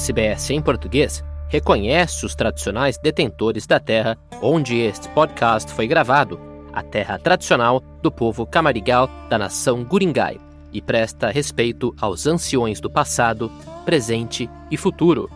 SBS 0.00 0.48
em 0.50 0.62
português 0.62 1.22
reconhece 1.48 2.24
os 2.24 2.34
tradicionais 2.34 2.96
detentores 2.96 3.66
da 3.66 3.78
terra 3.78 4.16
onde 4.40 4.78
este 4.78 5.08
podcast 5.10 5.70
foi 5.72 5.86
gravado, 5.86 6.40
a 6.72 6.82
terra 6.82 7.18
tradicional 7.18 7.82
do 8.00 8.10
povo 8.10 8.46
camarigal 8.46 9.10
da 9.28 9.36
nação 9.36 9.84
Guringai, 9.84 10.40
e 10.72 10.80
presta 10.80 11.30
respeito 11.30 11.94
aos 12.00 12.26
anciões 12.26 12.80
do 12.80 12.88
passado, 12.88 13.52
presente 13.84 14.48
e 14.70 14.76
futuro. 14.76 15.28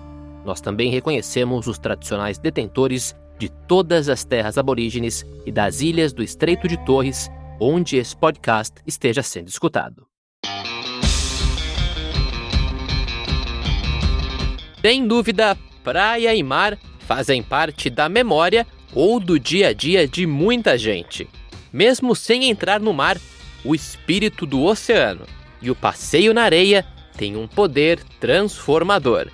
Nós 0.47 0.63
também 0.63 0.91
reconhecemos 0.91 1.67
os 1.67 1.79
tradicionais 1.79 2.39
detentores 2.39 3.15
de 3.39 3.51
todas 3.51 4.09
as 4.09 4.25
terras 4.25 4.57
aborígenes 4.57 5.27
e 5.45 5.53
das 5.53 5.83
ilhas 5.83 6.13
do 6.13 6.23
Estreito 6.23 6.67
de 6.69 6.79
Torres, 6.87 7.31
onde 7.61 7.97
esse 7.97 8.17
podcast 8.17 8.77
esteja 8.87 9.23
sendo 9.23 9.49
escutado. 9.49 10.07
Sem 14.85 15.09
dúvida, 15.09 15.57
praia 15.83 16.35
e 16.35 16.43
mar 16.43 16.79
fazem 16.99 17.43
parte 17.43 17.89
da 17.89 18.07
memória 18.07 18.67
ou 18.93 19.19
do 19.19 19.41
dia 19.41 19.69
a 19.69 19.73
dia 19.73 20.07
de 20.07 20.27
muita 20.27 20.77
gente. 20.77 21.27
Mesmo 21.73 22.15
sem 22.15 22.51
entrar 22.51 22.81
no 22.81 22.93
mar, 22.93 23.17
o 23.65 23.75
espírito 23.75 24.45
do 24.45 24.63
oceano 24.63 25.25
e 25.63 25.71
o 25.71 25.75
passeio 25.75 26.35
na 26.35 26.43
areia 26.43 26.85
têm 27.17 27.35
um 27.35 27.49
poder 27.49 27.99
transformador. 28.21 29.29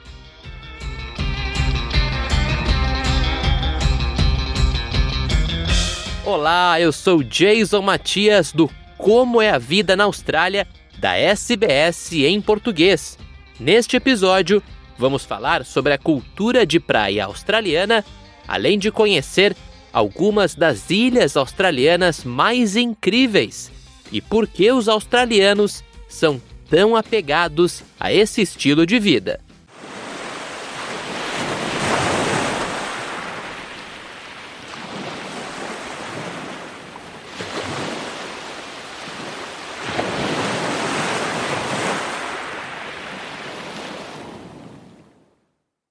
Olá, 6.24 6.80
eu 6.80 6.92
sou 6.92 7.24
Jason 7.24 7.82
Matias 7.82 8.52
do 8.52 8.70
Como 8.96 9.42
é 9.42 9.50
a 9.50 9.58
Vida 9.58 9.96
na 9.96 10.04
Austrália 10.04 10.64
da 10.96 11.16
SBS 11.16 12.12
em 12.12 12.40
português. 12.40 13.18
Neste 13.58 13.96
episódio, 13.96 14.62
vamos 15.00 15.24
falar 15.24 15.64
sobre 15.64 15.94
a 15.94 15.98
cultura 15.98 16.66
de 16.66 16.78
praia 16.78 17.24
australiana, 17.24 18.04
além 18.46 18.78
de 18.78 18.92
conhecer 18.92 19.56
algumas 19.92 20.54
das 20.54 20.90
ilhas 20.90 21.36
australianas 21.36 22.22
mais 22.22 22.76
incríveis 22.76 23.72
e 24.12 24.20
por 24.20 24.46
que 24.46 24.70
os 24.70 24.88
australianos 24.88 25.82
são 26.06 26.40
tão 26.68 26.94
apegados 26.94 27.82
a 27.98 28.12
esse 28.12 28.42
estilo 28.42 28.86
de 28.86 28.98
vida. 28.98 29.40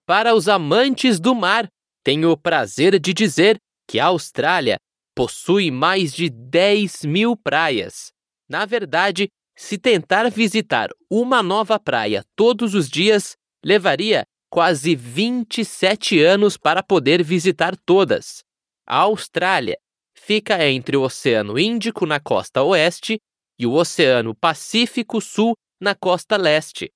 Para 0.09 0.33
os 0.33 0.47
amantes 0.49 1.19
do 1.19 1.35
mar, 1.35 1.67
tenho 2.03 2.31
o 2.31 2.35
prazer 2.35 2.99
de 2.99 3.13
dizer 3.13 3.59
que 3.87 3.99
a 3.99 4.07
Austrália 4.07 4.77
possui 5.15 5.69
mais 5.69 6.11
de 6.11 6.31
10 6.31 7.05
mil 7.05 7.37
praias. 7.37 8.11
Na 8.49 8.65
verdade, 8.65 9.27
se 9.55 9.77
tentar 9.77 10.27
visitar 10.31 10.89
uma 11.11 11.43
nova 11.43 11.79
praia 11.79 12.23
todos 12.35 12.73
os 12.73 12.89
dias, 12.89 13.35
levaria 13.63 14.23
quase 14.51 14.95
27 14.95 16.19
anos 16.23 16.57
para 16.57 16.81
poder 16.81 17.23
visitar 17.23 17.77
todas. 17.85 18.39
A 18.87 19.01
Austrália 19.01 19.77
fica 20.15 20.67
entre 20.67 20.97
o 20.97 21.03
Oceano 21.03 21.59
Índico 21.59 22.07
na 22.07 22.19
costa 22.19 22.63
oeste 22.63 23.19
e 23.59 23.67
o 23.67 23.73
Oceano 23.73 24.33
Pacífico 24.33 25.21
Sul 25.21 25.53
na 25.79 25.93
costa 25.93 26.35
leste. 26.35 26.89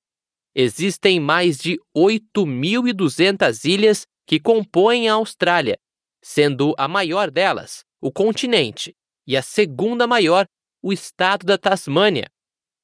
Existem 0.56 1.19
mais 1.19 1.58
de 1.58 1.80
8.200 1.96 3.66
ilhas 3.66 4.06
que 4.25 4.40
compõem 4.40 5.09
a 5.09 5.14
Austrália, 5.14 5.78
sendo 6.22 6.74
a 6.78 6.88
maior 6.88 7.31
delas 7.31 7.84
o 8.00 8.12
continente 8.12 8.94
e 9.25 9.36
a 9.36 9.41
segunda 9.41 10.06
maior 10.06 10.46
o 10.81 10.91
estado 10.91 11.46
da 11.46 11.58
Tasmânia. 11.58 12.30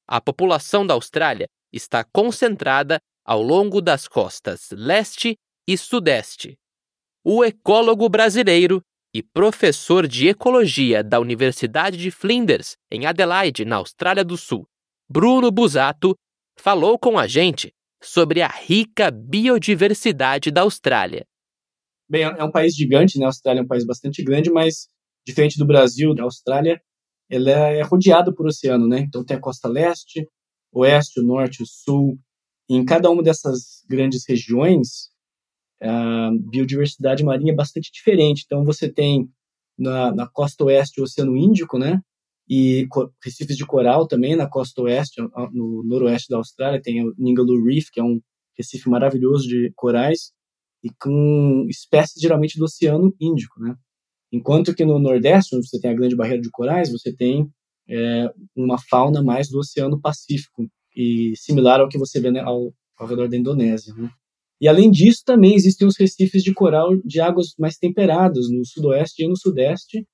A 0.08 0.20
população 0.20 0.86
da 0.86 0.94
Austrália 0.94 1.46
está 1.72 2.02
concentrada 2.02 2.98
ao 3.24 3.42
longo 3.42 3.80
das 3.80 4.08
costas 4.08 4.70
leste 4.72 5.36
e 5.68 5.76
sudeste. 5.76 6.58
O 7.22 7.44
ecólogo 7.44 8.08
brasileiro 8.08 8.82
e 9.14 9.22
professor 9.22 10.06
de 10.06 10.28
ecologia 10.28 11.04
da 11.04 11.20
Universidade 11.20 11.96
de 11.96 12.10
Flinders, 12.10 12.76
em 12.90 13.06
Adelaide, 13.06 13.64
na 13.64 13.76
Austrália 13.76 14.24
do 14.24 14.36
Sul, 14.36 14.66
Bruno 15.08 15.50
Busato, 15.50 16.16
falou 16.60 16.98
com 16.98 17.18
a 17.18 17.26
gente 17.26 17.72
sobre 18.02 18.42
a 18.42 18.48
rica 18.48 19.10
biodiversidade 19.10 20.50
da 20.50 20.62
Austrália. 20.62 21.26
Bem, 22.08 22.22
é 22.22 22.44
um 22.44 22.50
país 22.50 22.74
gigante, 22.74 23.18
né? 23.18 23.24
A 23.24 23.28
Austrália 23.28 23.60
é 23.60 23.62
um 23.62 23.68
país 23.68 23.84
bastante 23.84 24.22
grande, 24.22 24.50
mas 24.50 24.88
diferente 25.26 25.58
do 25.58 25.66
Brasil, 25.66 26.14
a 26.18 26.22
Austrália, 26.22 26.80
ela 27.30 27.50
é 27.50 27.82
rodeada 27.82 28.32
por 28.32 28.46
oceano, 28.46 28.88
né? 28.88 29.00
Então 29.00 29.24
tem 29.24 29.36
a 29.36 29.40
costa 29.40 29.68
leste, 29.68 30.26
oeste, 30.72 31.20
o 31.20 31.22
norte, 31.22 31.62
o 31.62 31.66
sul. 31.66 32.18
E 32.68 32.76
em 32.76 32.84
cada 32.84 33.10
uma 33.10 33.22
dessas 33.22 33.84
grandes 33.88 34.24
regiões, 34.28 35.10
a 35.80 36.30
biodiversidade 36.50 37.24
marinha 37.24 37.52
é 37.52 37.56
bastante 37.56 37.90
diferente. 37.92 38.42
Então 38.44 38.64
você 38.64 38.90
tem 38.90 39.28
na, 39.78 40.12
na 40.14 40.28
costa 40.28 40.64
oeste 40.64 41.00
o 41.00 41.04
Oceano 41.04 41.36
Índico, 41.36 41.78
né? 41.78 42.00
E 42.50 42.88
recifes 43.22 43.56
de 43.56 43.64
coral 43.64 44.08
também 44.08 44.34
na 44.34 44.48
costa 44.48 44.82
oeste, 44.82 45.22
no 45.52 45.84
noroeste 45.84 46.28
da 46.28 46.36
Austrália, 46.36 46.82
tem 46.82 47.06
o 47.06 47.14
Ningaloo 47.16 47.64
Reef, 47.64 47.90
que 47.92 48.00
é 48.00 48.02
um 48.02 48.20
recife 48.58 48.90
maravilhoso 48.90 49.46
de 49.46 49.72
corais, 49.76 50.32
e 50.82 50.90
com 51.00 51.64
espécies 51.68 52.20
geralmente 52.20 52.58
do 52.58 52.64
Oceano 52.64 53.14
Índico, 53.20 53.60
né? 53.60 53.76
Enquanto 54.32 54.74
que 54.74 54.84
no 54.84 54.98
Nordeste, 54.98 55.54
onde 55.54 55.68
você 55.68 55.80
tem 55.80 55.92
a 55.92 55.94
Grande 55.94 56.16
Barreira 56.16 56.42
de 56.42 56.50
Corais, 56.50 56.90
você 56.90 57.14
tem 57.14 57.48
é, 57.88 58.28
uma 58.56 58.78
fauna 58.78 59.22
mais 59.22 59.48
do 59.48 59.58
Oceano 59.60 60.00
Pacífico, 60.00 60.68
e 60.96 61.34
similar 61.36 61.80
ao 61.80 61.88
que 61.88 61.98
você 61.98 62.20
vê 62.20 62.32
né, 62.32 62.40
ao, 62.40 62.74
ao 62.98 63.06
redor 63.06 63.28
da 63.28 63.36
Indonésia, 63.36 63.94
né? 63.94 64.10
E 64.60 64.66
além 64.66 64.90
disso, 64.90 65.22
também 65.24 65.54
existem 65.54 65.86
os 65.86 65.96
recifes 65.96 66.42
de 66.42 66.52
coral 66.52 66.96
de 67.04 67.20
águas 67.20 67.54
mais 67.56 67.76
temperadas 67.78 68.50
no 68.50 68.64
sudoeste 68.66 69.22
e 69.22 69.28
no 69.28 69.36
sudeste, 69.36 70.04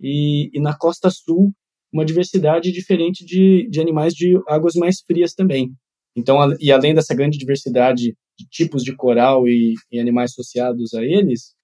e, 0.00 0.50
e 0.52 0.60
na 0.60 0.76
costa 0.76 1.10
sul 1.10 1.52
uma 1.94 2.04
diversidade 2.04 2.72
diferente 2.72 3.24
de, 3.24 3.68
de 3.70 3.80
animais 3.80 4.12
de 4.12 4.36
águas 4.48 4.74
mais 4.74 5.00
frias 5.00 5.32
também. 5.32 5.72
Então, 6.16 6.36
e 6.58 6.72
além 6.72 6.92
dessa 6.92 7.14
grande 7.14 7.38
diversidade 7.38 8.16
de 8.36 8.48
tipos 8.50 8.82
de 8.82 8.96
coral 8.96 9.46
e, 9.46 9.74
e 9.92 10.00
animais 10.00 10.32
associados 10.32 10.92
a 10.92 11.04
eles, 11.04 11.54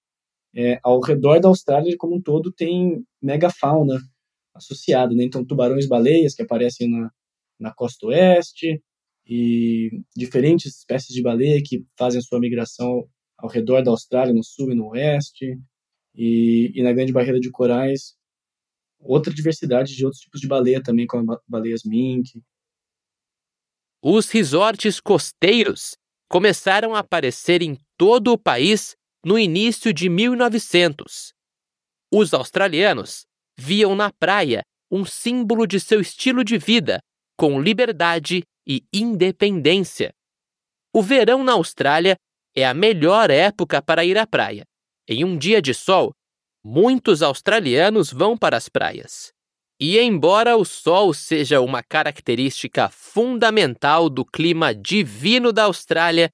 é, 0.55 0.79
ao 0.83 1.01
redor 1.01 1.39
da 1.39 1.49
Austrália 1.49 1.95
como 1.97 2.15
um 2.15 2.21
todo 2.21 2.51
tem 2.51 3.03
megafauna 3.21 3.99
associada, 4.55 5.13
né? 5.13 5.25
Então, 5.25 5.45
tubarões-baleias 5.45 6.33
que 6.33 6.41
aparecem 6.41 6.89
na, 6.89 7.11
na 7.59 7.73
costa 7.73 8.07
oeste 8.07 8.81
e 9.27 9.89
diferentes 10.15 10.77
espécies 10.77 11.13
de 11.13 11.21
baleia 11.21 11.61
que 11.63 11.83
fazem 11.97 12.19
a 12.19 12.23
sua 12.23 12.39
migração 12.39 13.05
ao 13.37 13.49
redor 13.49 13.81
da 13.81 13.91
Austrália, 13.91 14.33
no 14.33 14.43
sul 14.43 14.71
e 14.71 14.75
no 14.75 14.89
oeste, 14.89 15.57
e, 16.15 16.71
e 16.73 16.83
na 16.83 16.93
Grande 16.93 17.11
Barreira 17.11 17.39
de 17.39 17.51
Corais, 17.51 18.15
outra 19.01 19.33
diversidade 19.33 19.95
de 19.95 20.05
outros 20.05 20.21
tipos 20.21 20.39
de 20.39 20.47
baleia 20.47 20.81
também, 20.81 21.07
como 21.07 21.39
baleias 21.47 21.83
mink. 21.83 22.41
Os 24.03 24.29
resorts 24.29 24.99
costeiros 24.99 25.95
começaram 26.27 26.95
a 26.95 26.99
aparecer 26.99 27.61
em 27.61 27.77
todo 27.97 28.31
o 28.31 28.37
país 28.37 28.95
no 29.23 29.37
início 29.37 29.93
de 29.93 30.09
1900. 30.09 31.33
Os 32.11 32.33
australianos 32.33 33.25
viam 33.57 33.95
na 33.95 34.11
praia 34.11 34.63
um 34.89 35.05
símbolo 35.05 35.65
de 35.65 35.79
seu 35.79 36.01
estilo 36.01 36.43
de 36.43 36.57
vida, 36.57 36.99
com 37.37 37.61
liberdade 37.61 38.43
e 38.67 38.83
independência. 38.91 40.13
O 40.93 41.01
verão 41.01 41.43
na 41.43 41.53
Austrália 41.53 42.15
é 42.55 42.65
a 42.65 42.73
melhor 42.73 43.29
época 43.29 43.81
para 43.81 44.03
ir 44.03 44.17
à 44.17 44.27
praia. 44.27 44.63
Em 45.07 45.23
um 45.23 45.37
dia 45.37 45.61
de 45.61 45.73
sol, 45.73 46.11
muitos 46.63 47.21
australianos 47.21 48.11
vão 48.11 48.37
para 48.37 48.57
as 48.57 48.69
praias. 48.69 49.31
E 49.79 49.99
embora 49.99 50.55
o 50.55 50.63
sol 50.63 51.13
seja 51.13 51.59
uma 51.59 51.81
característica 51.81 52.87
fundamental 52.89 54.09
do 54.09 54.23
clima 54.23 54.75
divino 54.75 55.51
da 55.51 55.63
Austrália, 55.63 56.29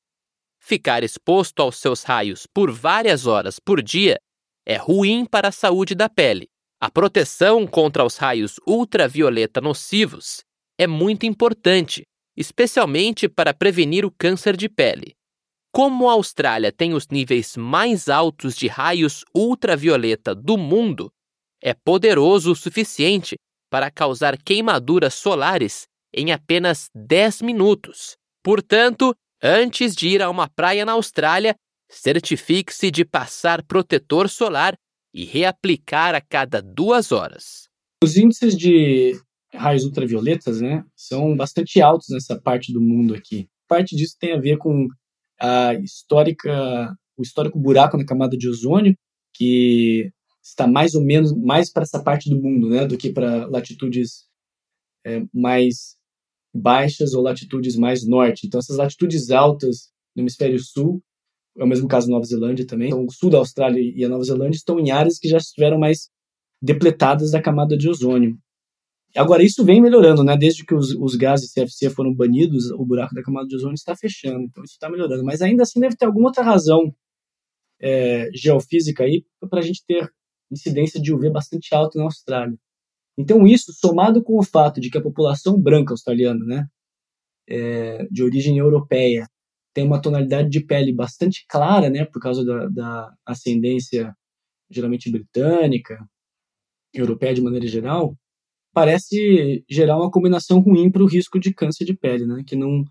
ficar 0.60 1.04
exposto 1.04 1.62
aos 1.62 1.78
seus 1.78 2.04
raios 2.04 2.46
por 2.54 2.72
várias 2.72 3.26
horas 3.26 3.58
por 3.58 3.82
dia 3.82 4.18
é 4.66 4.76
ruim 4.76 5.26
para 5.26 5.48
a 5.48 5.52
saúde 5.52 5.96
da 5.96 6.10
pele. 6.10 6.50
A 6.80 6.92
proteção 6.92 7.66
contra 7.66 8.04
os 8.04 8.18
raios 8.18 8.60
ultravioleta 8.68 9.62
nocivos 9.62 10.44
é 10.78 10.86
muito 10.86 11.26
importante, 11.26 12.04
especialmente 12.36 13.30
para 13.30 13.54
prevenir 13.54 14.06
o 14.06 14.12
câncer 14.12 14.58
de 14.58 14.68
pele. 14.70 15.17
Como 15.78 16.10
a 16.10 16.14
Austrália 16.14 16.72
tem 16.72 16.96
os 16.96 17.08
níveis 17.08 17.56
mais 17.56 18.10
altos 18.10 18.58
de 18.58 18.66
raios 18.66 19.24
ultravioleta 19.32 20.34
do 20.34 20.58
mundo, 20.58 21.12
é 21.62 21.72
poderoso 21.72 22.54
o 22.54 22.56
suficiente 22.56 23.36
para 23.70 23.92
causar 23.92 24.42
queimaduras 24.42 25.14
solares 25.14 25.86
em 26.12 26.32
apenas 26.32 26.90
10 26.96 27.44
minutos. 27.44 28.18
Portanto, 28.44 29.14
Antes 29.42 29.96
de 29.96 30.08
ir 30.08 30.22
a 30.24 30.32
uma 30.32 30.50
praia 30.50 30.84
na 30.84 30.94
Austrália, 30.94 31.56
certifique-se 31.88 32.90
de 32.90 33.06
passar 33.06 33.64
protetor 33.64 34.30
solar 34.30 34.76
e 35.14 35.26
reaplicar 35.26 36.16
a 36.16 36.22
cada 36.22 36.60
duas 36.60 37.12
horas. 37.12 37.70
Os 38.04 38.18
índices 38.18 38.58
de 38.58 39.16
raios 39.54 39.84
ultravioletas 39.84 40.60
né, 40.60 40.84
são 40.96 41.36
bastante 41.36 41.80
altos 41.80 42.08
nessa 42.10 42.40
parte 42.40 42.74
do 42.74 42.82
mundo 42.82 43.14
aqui. 43.14 43.48
Parte 43.68 43.96
disso 43.96 44.16
tem 44.20 44.34
a 44.34 44.40
ver 44.40 44.58
com 44.58 44.88
a 45.40 45.74
histórica, 45.76 46.96
o 47.18 47.22
histórico 47.22 47.60
buraco 47.60 47.98
na 47.98 48.06
camada 48.06 48.38
de 48.38 48.50
ozônio, 48.50 48.96
que 49.34 50.12
está 50.44 50.66
mais 50.66 50.96
ou 50.96 51.04
menos 51.04 51.32
mais 51.34 51.72
para 51.72 51.84
essa 51.84 52.02
parte 52.02 52.30
do 52.30 52.42
mundo 52.42 52.70
né, 52.70 52.86
do 52.86 52.98
que 52.98 53.12
para 53.12 53.46
latitudes 53.48 54.26
é, 55.06 55.24
mais 55.34 55.98
baixas 56.54 57.14
ou 57.14 57.22
latitudes 57.22 57.76
mais 57.76 58.06
norte. 58.08 58.48
Então, 58.48 58.60
essas 58.60 58.78
latitudes 58.78 59.30
altas 59.30 59.92
no 60.16 60.24
hemisfério 60.24 60.60
sul, 60.60 61.02
é 61.58 61.64
o 61.64 61.68
mesmo 61.68 61.88
caso 61.88 62.10
Nova 62.10 62.26
Zelândia 62.26 62.66
também, 62.66 62.88
então, 62.88 63.06
o 63.06 63.12
sul 63.12 63.30
da 63.30 63.38
Austrália 63.38 63.82
e 63.82 64.04
a 64.04 64.10
Nova 64.10 64.24
Zelândia 64.24 64.58
estão 64.58 64.80
em 64.80 64.92
áreas 64.92 65.20
que 65.20 65.28
já 65.28 65.38
estiveram 65.38 65.78
mais 65.78 66.10
depletadas 66.62 67.32
da 67.32 67.42
camada 67.42 67.78
de 67.78 67.90
ozônio. 67.90 68.38
Agora, 69.18 69.44
isso 69.44 69.66
vem 69.66 69.82
melhorando, 69.82 70.24
né? 70.24 70.38
Desde 70.38 70.64
que 70.66 70.76
os, 70.76 70.92
os 70.92 71.16
gases 71.16 71.52
CFC 71.52 71.90
foram 71.90 72.14
banidos, 72.14 72.70
o 72.72 72.86
buraco 72.86 73.16
da 73.16 73.24
camada 73.24 73.48
de 73.48 73.56
ozônio 73.56 73.74
está 73.74 73.96
fechando, 73.96 74.44
então 74.44 74.64
isso 74.64 74.74
está 74.74 74.90
melhorando. 74.90 75.24
Mas 75.24 75.42
ainda 75.42 75.64
assim 75.64 75.80
deve 75.80 75.96
ter 75.96 76.06
alguma 76.06 76.30
outra 76.30 76.44
razão 76.44 76.94
é, 77.82 78.30
geofísica 78.34 79.04
aí 79.04 79.26
para 79.50 79.60
a 79.60 79.64
gente 79.64 79.84
ter 79.86 80.12
incidência 80.52 81.02
de 81.02 81.14
UV 81.14 81.32
bastante 81.32 81.74
alta 81.74 81.98
na 81.98 82.06
Austrália. 82.06 82.58
Então, 83.18 83.48
isso, 83.48 83.74
somado 83.74 84.24
com 84.24 84.38
o 84.38 84.44
fato 84.44 84.80
de 84.80 84.90
que 84.92 84.98
a 84.98 85.02
população 85.02 85.60
branca 85.60 85.94
australiana, 85.94 86.46
né, 86.46 86.68
é, 87.50 88.06
de 88.12 88.24
origem 88.24 88.58
europeia, 88.60 89.28
tem 89.74 89.86
uma 89.86 90.02
tonalidade 90.02 90.50
de 90.50 90.60
pele 90.64 90.94
bastante 90.94 91.46
clara, 91.48 91.90
né, 91.90 92.06
por 92.06 92.22
causa 92.22 92.46
da, 92.46 92.68
da 92.68 93.14
ascendência 93.26 94.16
geralmente 94.70 95.10
britânica, 95.12 95.98
europeia 96.94 97.34
de 97.34 97.42
maneira 97.42 97.68
geral, 97.68 98.16
parece 98.78 99.66
gerar 99.68 99.98
uma 99.98 100.12
combinação 100.12 100.60
ruim 100.60 100.92
para 100.92 101.02
o 101.02 101.08
risco 101.08 101.40
de 101.40 101.52
câncer 101.52 101.84
de 101.84 101.96
pele, 101.96 102.28
né, 102.28 102.44
que 102.46 102.56
não, 102.56 102.86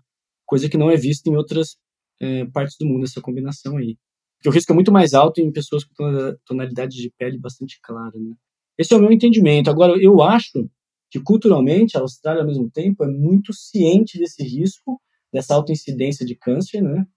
coisa 0.45 0.67
que 0.67 0.75
não 0.75 0.91
é 0.91 0.97
vista 0.97 1.29
em 1.29 1.37
outras 1.37 1.77
é, 2.19 2.43
partes 2.47 2.75
do 2.77 2.85
mundo, 2.85 3.05
essa 3.05 3.21
combinação 3.21 3.77
aí. 3.77 3.97
Porque 4.35 4.49
o 4.49 4.51
risco 4.51 4.73
é 4.73 4.75
muito 4.75 4.91
mais 4.91 5.13
alto 5.13 5.39
em 5.39 5.49
pessoas 5.49 5.85
com 5.85 6.35
tonalidade 6.45 6.97
de 6.97 7.09
pele 7.17 7.39
bastante 7.39 7.79
clara, 7.81 8.19
né. 8.19 8.35
Esse 8.77 8.93
é 8.93 8.97
o 8.97 8.99
meu 8.99 9.13
entendimento. 9.13 9.69
Agora, 9.69 9.93
eu 9.97 10.21
acho 10.21 10.69
que 11.09 11.21
culturalmente 11.21 11.97
a 11.97 12.01
Austrália, 12.01 12.41
ao 12.41 12.47
mesmo 12.47 12.69
tempo, 12.69 13.05
é 13.05 13.07
muito 13.07 13.53
ciente 13.53 14.19
desse 14.19 14.43
risco, 14.43 15.01
dessa 15.31 15.55
alta 15.55 15.71
incidência 15.71 16.25
de 16.25 16.35
câncer 16.35 16.81
né, 16.81 17.07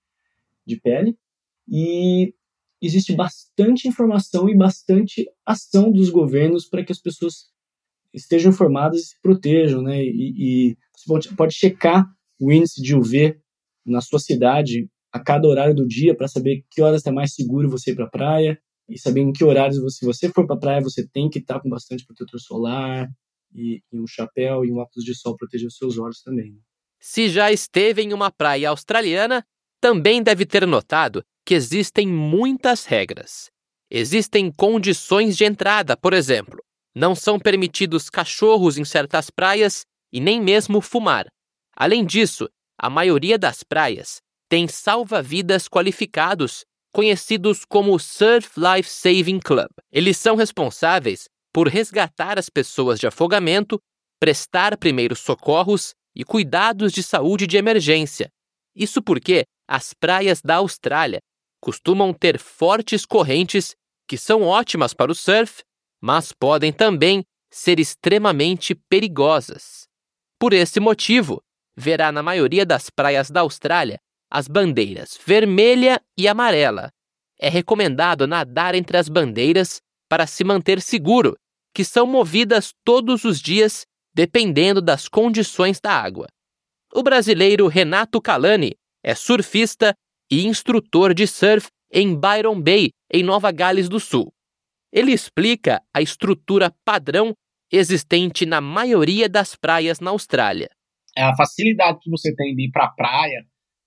de 0.64 0.80
pele, 0.80 1.18
e 1.68 2.32
existe 2.80 3.16
bastante 3.16 3.88
informação 3.88 4.48
e 4.48 4.56
bastante 4.56 5.28
ação 5.44 5.90
dos 5.90 6.08
governos 6.08 6.68
para 6.68 6.84
que 6.84 6.92
as 6.92 7.00
pessoas 7.00 7.50
estejam 8.12 8.50
informadas 8.50 9.00
e 9.00 9.04
se 9.04 9.20
protejam. 9.22 9.82
Né, 9.82 10.02
e, 10.02 10.70
e 10.70 10.76
você 11.06 11.34
pode, 11.34 11.54
checar 11.54 12.06
o 12.38 12.52
índice 12.52 12.82
de 12.82 12.94
UV 12.94 13.38
na 13.84 14.00
sua 14.00 14.18
cidade 14.18 14.88
a 15.12 15.18
cada 15.18 15.46
horário 15.48 15.74
do 15.74 15.86
dia 15.86 16.14
para 16.14 16.28
saber 16.28 16.64
que 16.70 16.82
horas 16.82 17.00
está 17.00 17.10
mais 17.10 17.34
seguro 17.34 17.68
você 17.68 17.90
ir 17.90 17.96
para 17.96 18.04
a 18.04 18.10
praia, 18.10 18.60
e 18.90 18.98
saber 18.98 19.20
em 19.20 19.32
que 19.32 19.44
horários, 19.44 19.78
você, 19.78 19.98
se 19.98 20.04
você 20.04 20.28
for 20.28 20.46
para 20.46 20.56
a 20.56 20.58
praia, 20.58 20.80
você 20.80 21.06
tem 21.06 21.30
que 21.30 21.38
estar 21.38 21.54
tá 21.54 21.60
com 21.60 21.68
bastante 21.68 22.04
protetor 22.04 22.40
solar 22.40 23.08
e, 23.54 23.80
e, 23.92 23.98
um 23.98 24.06
chapéu 24.06 24.64
e 24.64 24.72
um 24.72 24.78
óculos 24.78 25.04
de 25.04 25.14
sol 25.14 25.36
proteger 25.36 25.68
os 25.68 25.76
seus 25.76 25.96
olhos 25.96 26.20
também. 26.22 26.52
Né? 26.52 26.58
Se 26.98 27.28
já 27.28 27.52
esteve 27.52 28.02
em 28.02 28.12
uma 28.12 28.30
praia 28.30 28.68
australiana, 28.68 29.44
também 29.80 30.22
deve 30.22 30.44
ter 30.44 30.66
notado 30.66 31.24
que 31.46 31.54
existem 31.54 32.06
muitas 32.06 32.84
regras. 32.84 33.48
Existem 33.90 34.50
condições 34.52 35.36
de 35.36 35.44
entrada, 35.44 35.96
por 35.96 36.12
exemplo. 36.12 36.60
Não 36.94 37.14
são 37.14 37.38
permitidos 37.38 38.10
cachorros 38.10 38.76
em 38.76 38.84
certas 38.84 39.30
praias 39.30 39.84
e 40.12 40.20
nem 40.20 40.40
mesmo 40.40 40.80
fumar. 40.80 41.26
Além 41.76 42.04
disso, 42.04 42.48
a 42.78 42.90
maioria 42.90 43.38
das 43.38 43.62
praias 43.62 44.20
tem 44.48 44.66
salva-vidas 44.66 45.68
qualificados 45.68 46.64
conhecidos 46.92 47.64
como 47.64 47.98
Surf 47.98 48.50
Life 48.58 48.88
Saving 48.88 49.38
Club. 49.38 49.70
Eles 49.92 50.18
são 50.18 50.34
responsáveis 50.34 51.28
por 51.52 51.68
resgatar 51.68 52.38
as 52.38 52.48
pessoas 52.48 52.98
de 52.98 53.06
afogamento, 53.06 53.78
prestar 54.18 54.76
primeiros 54.76 55.20
socorros 55.20 55.94
e 56.14 56.24
cuidados 56.24 56.92
de 56.92 57.02
saúde 57.02 57.46
de 57.46 57.56
emergência. 57.56 58.28
Isso 58.74 59.00
porque 59.02 59.44
as 59.68 59.94
praias 59.94 60.40
da 60.42 60.56
Austrália 60.56 61.20
costumam 61.60 62.12
ter 62.12 62.38
fortes 62.38 63.04
correntes 63.06 63.74
que 64.08 64.16
são 64.16 64.42
ótimas 64.42 64.92
para 64.92 65.12
o 65.12 65.14
surf, 65.14 65.62
mas 66.00 66.32
podem 66.32 66.72
também 66.72 67.24
ser 67.50 67.78
extremamente 67.78 68.74
perigosas. 68.74 69.86
Por 70.38 70.52
esse 70.52 70.80
motivo, 70.80 71.42
verá 71.76 72.10
na 72.10 72.22
maioria 72.22 72.64
das 72.64 72.88
praias 72.88 73.30
da 73.30 73.40
Austrália 73.40 73.98
as 74.30 74.46
bandeiras 74.46 75.18
vermelha 75.26 76.00
e 76.16 76.28
amarela. 76.28 76.90
É 77.38 77.48
recomendado 77.48 78.26
nadar 78.26 78.74
entre 78.74 78.96
as 78.96 79.08
bandeiras 79.08 79.80
para 80.08 80.26
se 80.26 80.44
manter 80.44 80.80
seguro, 80.80 81.36
que 81.74 81.84
são 81.84 82.06
movidas 82.06 82.72
todos 82.84 83.24
os 83.24 83.40
dias 83.40 83.84
dependendo 84.14 84.80
das 84.80 85.08
condições 85.08 85.80
da 85.80 85.92
água. 85.92 86.28
O 86.92 87.02
brasileiro 87.02 87.66
Renato 87.66 88.20
Calani 88.20 88.74
é 89.02 89.14
surfista 89.14 89.94
e 90.30 90.46
instrutor 90.46 91.14
de 91.14 91.26
surf 91.26 91.68
em 91.92 92.14
Byron 92.14 92.60
Bay, 92.60 92.90
em 93.12 93.22
Nova 93.22 93.50
Gales 93.50 93.88
do 93.88 93.98
Sul. 93.98 94.32
Ele 94.92 95.12
explica 95.12 95.82
a 95.94 96.00
estrutura 96.00 96.72
padrão 96.84 97.32
existente 97.72 98.44
na 98.44 98.60
maioria 98.60 99.28
das 99.28 99.54
praias 99.54 100.00
na 100.00 100.10
Austrália. 100.10 100.68
É 101.16 101.22
a 101.22 101.36
facilidade 101.36 101.98
que 102.00 102.10
você 102.10 102.34
tem 102.34 102.54
de 102.54 102.66
ir 102.66 102.70
para 102.70 102.86
a 102.86 102.90
praia 102.90 103.44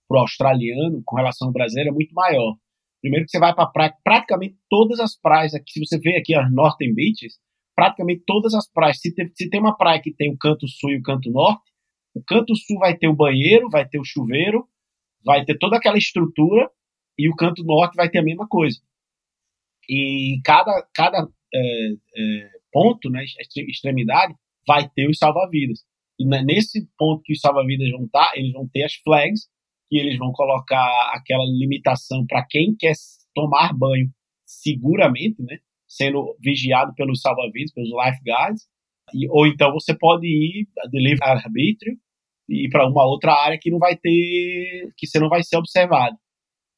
pro 0.07 0.19
australiano 0.19 1.01
com 1.05 1.15
relação 1.15 1.47
ao 1.47 1.53
brasileiro 1.53 1.89
é 1.89 1.93
muito 1.93 2.13
maior. 2.13 2.55
Primeiro 3.01 3.25
que 3.25 3.31
você 3.31 3.39
vai 3.39 3.53
para 3.53 3.67
praia, 3.67 3.93
praticamente 4.03 4.55
todas 4.69 4.99
as 4.99 5.19
praias 5.19 5.53
aqui, 5.53 5.71
se 5.73 5.79
você 5.79 5.99
vê 5.99 6.17
aqui 6.17 6.33
as 6.35 6.49
Northern 6.53 6.93
Beaches, 6.93 7.33
praticamente 7.75 8.23
todas 8.25 8.53
as 8.53 8.69
praias, 8.71 8.99
se 8.99 9.13
tem, 9.13 9.29
se 9.33 9.49
tem 9.49 9.59
uma 9.59 9.75
praia 9.75 10.01
que 10.01 10.13
tem 10.13 10.31
o 10.31 10.37
canto 10.37 10.67
sul 10.67 10.91
e 10.91 10.97
o 10.97 11.01
canto 11.01 11.29
norte, 11.29 11.69
o 12.15 12.23
canto 12.23 12.55
sul 12.55 12.79
vai 12.79 12.95
ter 12.95 13.07
o 13.07 13.15
banheiro, 13.15 13.69
vai 13.69 13.87
ter 13.87 13.99
o 13.99 14.05
chuveiro, 14.05 14.65
vai 15.25 15.43
ter 15.43 15.57
toda 15.57 15.77
aquela 15.77 15.97
estrutura, 15.97 16.69
e 17.17 17.29
o 17.29 17.35
canto 17.35 17.63
norte 17.63 17.95
vai 17.95 18.09
ter 18.09 18.19
a 18.19 18.23
mesma 18.23 18.47
coisa. 18.47 18.79
E 19.89 20.39
cada, 20.43 20.87
cada 20.93 21.27
é, 21.53 21.87
é, 22.17 22.49
ponto, 22.71 23.09
né, 23.09 23.23
extremidade, 23.67 24.33
vai 24.67 24.89
ter 24.89 25.09
os 25.09 25.17
salva-vidas. 25.17 25.79
E 26.19 26.25
nesse 26.25 26.87
ponto 26.97 27.21
que 27.23 27.33
os 27.33 27.39
salva-vidas 27.39 27.89
vão 27.91 28.05
estar, 28.05 28.31
tá, 28.31 28.31
eles 28.35 28.53
vão 28.53 28.67
ter 28.71 28.83
as 28.83 28.93
flags, 28.95 29.47
que 29.89 29.97
eles 29.97 30.17
vão 30.17 30.31
colocar 30.31 31.11
aquela 31.13 31.43
limitação 31.45 32.25
para 32.25 32.45
quem 32.49 32.75
quer 32.75 32.93
tomar 33.33 33.73
banho 33.73 34.09
seguramente, 34.45 35.41
né? 35.41 35.57
Sendo 35.87 36.35
vigiado 36.39 36.93
pelos 36.95 37.21
salva-vidas, 37.21 37.73
pelos 37.73 37.89
lifeguards. 37.89 38.63
E, 39.13 39.27
ou 39.29 39.45
então 39.47 39.71
você 39.71 39.95
pode 39.95 40.27
ir 40.27 40.67
de 40.89 40.99
livre 40.99 41.23
arbítrio 41.23 41.97
e 42.49 42.65
ir 42.65 42.69
para 42.69 42.87
uma 42.87 43.05
outra 43.05 43.33
área 43.33 43.59
que 43.59 43.69
não 43.69 43.79
vai 43.79 43.95
ter, 43.95 44.91
que 44.97 45.07
você 45.07 45.19
não 45.19 45.29
vai 45.29 45.43
ser 45.43 45.57
observado. 45.57 46.17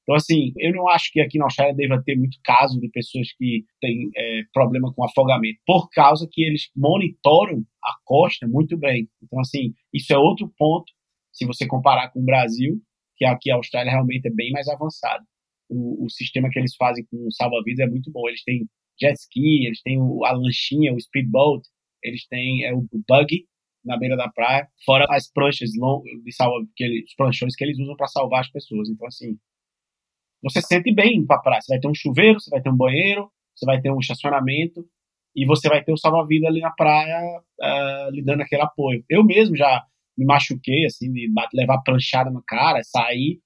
Então, 0.05 0.15
assim, 0.15 0.53
eu 0.57 0.71
não 0.71 0.87
acho 0.87 1.11
que 1.11 1.19
aqui 1.19 1.39
na 1.39 1.45
Austrália 1.45 1.73
deva 1.73 2.01
ter 2.03 2.15
muito 2.15 2.37
caso 2.43 2.79
de 2.79 2.87
pessoas 2.89 3.33
que 3.33 3.65
têm 3.81 4.11
é, 4.15 4.43
problema 4.53 4.93
com 4.93 5.03
afogamento, 5.03 5.59
por 5.65 5.89
causa 5.89 6.27
que 6.31 6.43
eles 6.43 6.69
monitoram 6.75 7.63
a 7.83 7.95
costa 8.05 8.47
muito 8.47 8.77
bem. 8.77 9.09
Então, 9.23 9.39
assim, 9.39 9.73
isso 9.91 10.13
é 10.13 10.17
outro 10.17 10.47
ponto, 10.57 10.85
se 11.33 11.43
você 11.45 11.65
comparar 11.65 12.11
com 12.11 12.19
o 12.19 12.25
Brasil, 12.25 12.79
que 13.17 13.25
aqui 13.25 13.49
a 13.49 13.55
Austrália 13.55 13.91
realmente 13.91 14.27
é 14.27 14.31
bem 14.31 14.51
mais 14.51 14.67
avançado. 14.67 15.25
O, 15.67 16.05
o 16.05 16.09
sistema 16.11 16.49
que 16.51 16.59
eles 16.59 16.75
fazem 16.75 17.03
com 17.09 17.31
salva-vidas 17.31 17.87
é 17.87 17.89
muito 17.89 18.11
bom. 18.11 18.27
Eles 18.27 18.43
têm 18.43 18.67
jet 19.01 19.15
ski, 19.15 19.65
eles 19.65 19.81
têm 19.81 19.99
o, 19.99 20.23
a 20.23 20.31
lanchinha, 20.33 20.93
o 20.93 21.01
speedboat, 21.01 21.67
eles 22.03 22.27
têm 22.27 22.63
é, 22.63 22.75
o 22.75 22.87
buggy 23.07 23.47
na 23.83 23.97
beira 23.97 24.15
da 24.15 24.29
praia, 24.29 24.67
fora 24.85 25.05
as 25.09 25.31
pranchas 25.31 25.71
long, 25.77 26.03
de 26.23 26.31
salva, 26.31 26.65
que 26.75 26.83
eles, 26.83 27.05
os 27.05 27.15
pranchões 27.15 27.55
que 27.55 27.63
eles 27.63 27.79
usam 27.79 27.95
para 27.95 28.07
salvar 28.07 28.41
as 28.41 28.51
pessoas. 28.51 28.89
Então, 28.89 29.07
assim, 29.07 29.37
você 30.45 30.61
sente 30.61 30.93
bem 30.93 31.17
indo 31.17 31.25
para 31.25 31.37
a 31.37 31.41
praia. 31.41 31.61
Você 31.61 31.73
vai 31.73 31.79
ter 31.79 31.87
um 31.87 31.95
chuveiro, 31.95 32.39
você 32.39 32.51
vai 32.51 32.61
ter 32.61 32.69
um 32.69 32.77
banheiro, 32.77 33.31
você 33.55 33.65
vai 33.65 33.81
ter 33.81 33.91
um 33.91 33.99
estacionamento 33.99 34.85
e 35.35 35.43
você 35.43 35.67
vai 35.67 35.83
ter 35.83 35.91
o 35.91 35.97
salva-vida 35.97 36.47
ali 36.47 36.61
na 36.61 36.69
praia 36.69 37.19
uh, 37.61 38.11
lhe 38.11 38.23
dando 38.23 38.41
aquele 38.41 38.61
apoio. 38.61 39.03
Eu 39.09 39.23
mesmo 39.23 39.55
já 39.55 39.83
me 40.15 40.23
machuquei, 40.23 40.85
assim, 40.85 41.11
de 41.11 41.27
levar 41.51 41.81
pranchada 41.81 42.29
na 42.29 42.41
cara, 42.47 42.79
sair. 42.83 43.39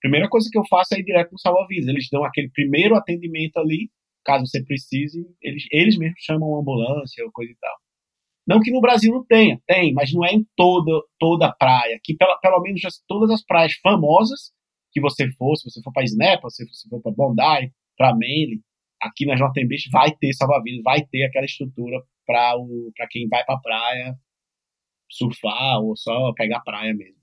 Primeira 0.00 0.28
coisa 0.28 0.48
que 0.50 0.56
eu 0.56 0.64
faço 0.68 0.94
é 0.94 1.00
ir 1.00 1.04
direto 1.04 1.32
no 1.32 1.38
salva-vidas. 1.38 1.88
Eles 1.88 2.08
dão 2.10 2.24
aquele 2.24 2.48
primeiro 2.50 2.94
atendimento 2.94 3.56
ali, 3.58 3.90
caso 4.24 4.46
você 4.46 4.62
precise, 4.62 5.26
eles, 5.42 5.64
eles 5.72 5.98
mesmos 5.98 6.20
chamam 6.20 6.48
uma 6.48 6.60
ambulância 6.60 7.24
ou 7.24 7.32
coisa 7.32 7.50
e 7.50 7.56
tal. 7.56 7.74
Não 8.46 8.60
que 8.60 8.70
no 8.70 8.80
Brasil 8.80 9.12
não 9.12 9.26
tenha, 9.26 9.60
tem, 9.66 9.92
mas 9.92 10.12
não 10.12 10.24
é 10.24 10.30
em 10.32 10.46
toda, 10.56 10.92
toda 11.18 11.52
praia. 11.52 11.98
Que 12.04 12.14
pela, 12.14 12.38
pelo 12.38 12.60
menos 12.60 12.80
todas 13.08 13.30
as 13.30 13.44
praias 13.44 13.74
famosas 13.82 14.52
que 14.96 15.00
você 15.00 15.30
for, 15.32 15.54
se 15.56 15.68
você 15.68 15.82
for 15.82 15.92
para 15.92 16.04
Snapper, 16.04 16.50
se 16.50 16.66
você 16.66 16.88
for 16.88 17.02
para 17.02 17.12
Bondi, 17.12 17.70
para 17.98 18.12
Manly, 18.12 18.62
aqui 19.02 19.26
nas 19.26 19.38
Northern 19.38 19.68
Beach 19.68 19.90
vai 19.90 20.10
ter 20.16 20.32
salva-vidas, 20.32 20.82
vai 20.82 21.04
ter 21.04 21.24
aquela 21.24 21.44
estrutura 21.44 22.02
para 22.24 22.56
quem 23.10 23.28
vai 23.28 23.44
para 23.44 23.58
praia 23.58 24.14
surfar 25.10 25.80
ou 25.82 25.94
só 25.94 26.32
pegar 26.32 26.60
praia 26.60 26.94
mesmo. 26.94 27.20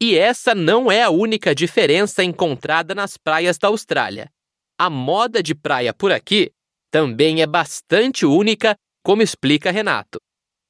E 0.00 0.16
essa 0.16 0.54
não 0.54 0.92
é 0.92 1.02
a 1.02 1.10
única 1.10 1.52
diferença 1.56 2.22
encontrada 2.22 2.94
nas 2.94 3.16
praias 3.16 3.58
da 3.58 3.66
Austrália. 3.66 4.30
A 4.78 4.88
moda 4.88 5.42
de 5.42 5.56
praia 5.56 5.92
por 5.92 6.12
aqui 6.12 6.52
também 6.88 7.42
é 7.42 7.46
bastante 7.48 8.24
única, 8.24 8.76
como 9.04 9.22
explica 9.22 9.72
Renato. 9.72 10.20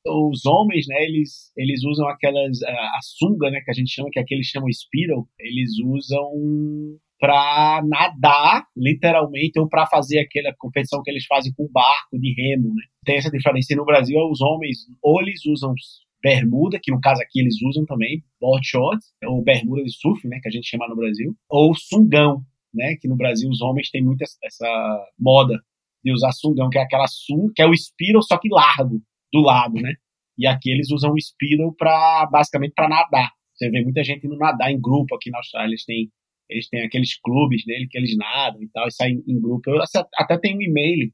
Os 0.06 0.44
homens, 0.46 0.86
né, 0.88 1.02
eles, 1.04 1.52
eles 1.56 1.84
usam 1.84 2.08
aquelas, 2.08 2.62
a, 2.62 2.70
a 2.70 2.98
sunga, 3.02 3.50
né, 3.50 3.60
que 3.64 3.70
a 3.70 3.74
gente 3.74 3.90
chama, 3.90 4.08
que 4.10 4.18
aqui 4.18 4.34
eles 4.34 4.48
chamam 4.48 4.68
spiral, 4.70 5.28
eles 5.38 5.78
usam 5.84 6.98
para 7.20 7.80
nadar, 7.86 8.66
literalmente, 8.76 9.60
ou 9.60 9.68
para 9.68 9.86
fazer 9.86 10.18
aquela 10.18 10.52
competição 10.58 11.00
que 11.04 11.10
eles 11.10 11.24
fazem 11.24 11.52
com 11.52 11.68
barco 11.70 12.18
de 12.18 12.34
remo, 12.34 12.74
né? 12.74 12.82
Tem 13.04 13.16
essa 13.16 13.30
diferença. 13.30 13.72
E 13.72 13.76
no 13.76 13.84
Brasil, 13.84 14.18
os 14.28 14.40
homens, 14.40 14.78
ou 15.00 15.22
eles 15.22 15.46
usam 15.46 15.72
bermuda, 16.20 16.80
que 16.82 16.90
no 16.90 17.00
caso 17.00 17.22
aqui 17.22 17.40
eles 17.40 17.54
usam 17.62 17.84
também, 17.84 18.24
board 18.40 18.66
shorts, 18.66 19.12
ou 19.24 19.40
bermuda 19.42 19.84
de 19.84 19.92
surf, 19.92 20.26
né, 20.26 20.40
que 20.42 20.48
a 20.48 20.50
gente 20.50 20.68
chama 20.68 20.88
no 20.88 20.96
Brasil, 20.96 21.32
ou 21.48 21.74
sungão, 21.74 22.42
né, 22.74 22.96
que 23.00 23.08
no 23.08 23.16
Brasil 23.16 23.48
os 23.50 23.60
homens 23.60 23.90
têm 23.90 24.02
muito 24.02 24.22
essa 24.22 25.06
moda 25.18 25.60
de 26.04 26.12
usar 26.12 26.32
sungão, 26.32 26.70
que 26.70 26.78
é 26.78 26.82
aquela 26.82 27.06
sunga, 27.06 27.52
que 27.54 27.62
é 27.62 27.66
o 27.66 27.76
spiral, 27.76 28.22
só 28.22 28.38
que 28.38 28.48
largo, 28.48 29.00
do 29.32 29.40
lado, 29.40 29.74
né? 29.74 29.94
E 30.38 30.46
aqui 30.46 30.70
eles 30.70 30.90
usam 30.90 31.12
o 31.12 31.20
spiral 31.20 31.74
para 31.74 32.26
basicamente 32.30 32.72
para 32.74 32.88
nadar. 32.88 33.30
Você 33.54 33.70
vê 33.70 33.82
muita 33.82 34.02
gente 34.02 34.26
indo 34.26 34.36
nadar 34.36 34.70
em 34.70 34.80
grupo 34.80 35.14
aqui 35.14 35.30
na 35.30 35.38
Austrália, 35.38 35.70
eles 35.70 35.84
têm 35.84 36.10
eles 36.50 36.68
têm 36.68 36.84
aqueles 36.84 37.18
clubes 37.18 37.64
dele 37.64 37.86
que 37.88 37.96
eles 37.96 38.16
nadam 38.16 38.62
e 38.62 38.68
tal, 38.68 38.86
e 38.86 38.92
saem 38.92 39.22
em 39.26 39.40
grupo. 39.40 39.70
Eu 39.70 39.82
até 40.16 40.38
tenho 40.38 40.58
um 40.58 40.62
e-mail 40.62 41.10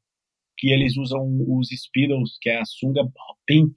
que 0.57 0.69
eles 0.71 0.97
usam 0.97 1.21
os 1.49 1.69
Speedos, 1.69 2.37
que 2.41 2.51
é 2.51 2.59
a 2.59 2.65
sunga 2.65 3.03
pink. 3.47 3.73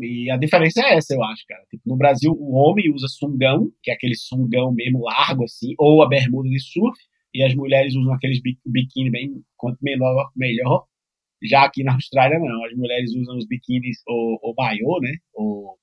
E 0.00 0.28
a 0.28 0.36
diferença 0.36 0.80
é 0.80 0.96
essa, 0.96 1.14
eu 1.14 1.22
acho, 1.22 1.44
cara. 1.46 1.62
Tipo, 1.70 1.82
no 1.86 1.96
Brasil, 1.96 2.32
o 2.32 2.56
homem 2.56 2.92
usa 2.92 3.06
sungão, 3.06 3.70
que 3.80 3.92
é 3.92 3.94
aquele 3.94 4.16
sungão 4.16 4.72
mesmo 4.72 5.04
largo, 5.04 5.44
assim, 5.44 5.74
ou 5.78 6.02
a 6.02 6.08
bermuda 6.08 6.48
de 6.48 6.58
surf, 6.58 6.98
e 7.32 7.44
as 7.44 7.54
mulheres 7.54 7.94
usam 7.94 8.12
aqueles 8.12 8.40
biquíni 8.66 9.10
bem, 9.10 9.42
quanto 9.56 9.78
menor, 9.80 10.30
melhor. 10.34 10.84
Já 11.44 11.64
aqui 11.64 11.84
na 11.84 11.94
Austrália, 11.94 12.38
não. 12.38 12.64
As 12.64 12.74
mulheres 12.74 13.14
usam 13.14 13.36
os 13.36 13.46
biquínis 13.46 13.98
ou, 14.06 14.38
ou 14.42 14.54
maiô, 14.56 14.98
né? 15.00 15.12
Ou, 15.34 15.78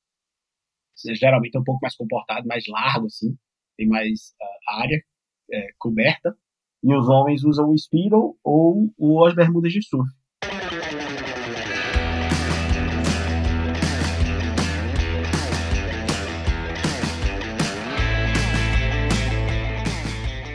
geralmente 1.15 1.55
é 1.55 1.59
um 1.59 1.63
pouco 1.63 1.79
mais 1.81 1.95
comportado, 1.95 2.47
mais 2.47 2.63
largo, 2.67 3.05
assim. 3.05 3.35
Tem 3.77 3.87
mais 3.87 4.33
uh, 4.41 4.79
área 4.79 5.03
é, 5.51 5.67
coberta, 5.77 6.35
e 6.83 6.93
os 6.93 7.07
homens 7.09 7.43
usam 7.43 7.69
o 7.69 7.77
Speedo 7.77 8.37
ou, 8.43 8.91
ou 8.97 9.25
as 9.25 9.35
bermudas 9.35 9.71
de 9.71 9.83
surf. 9.83 10.09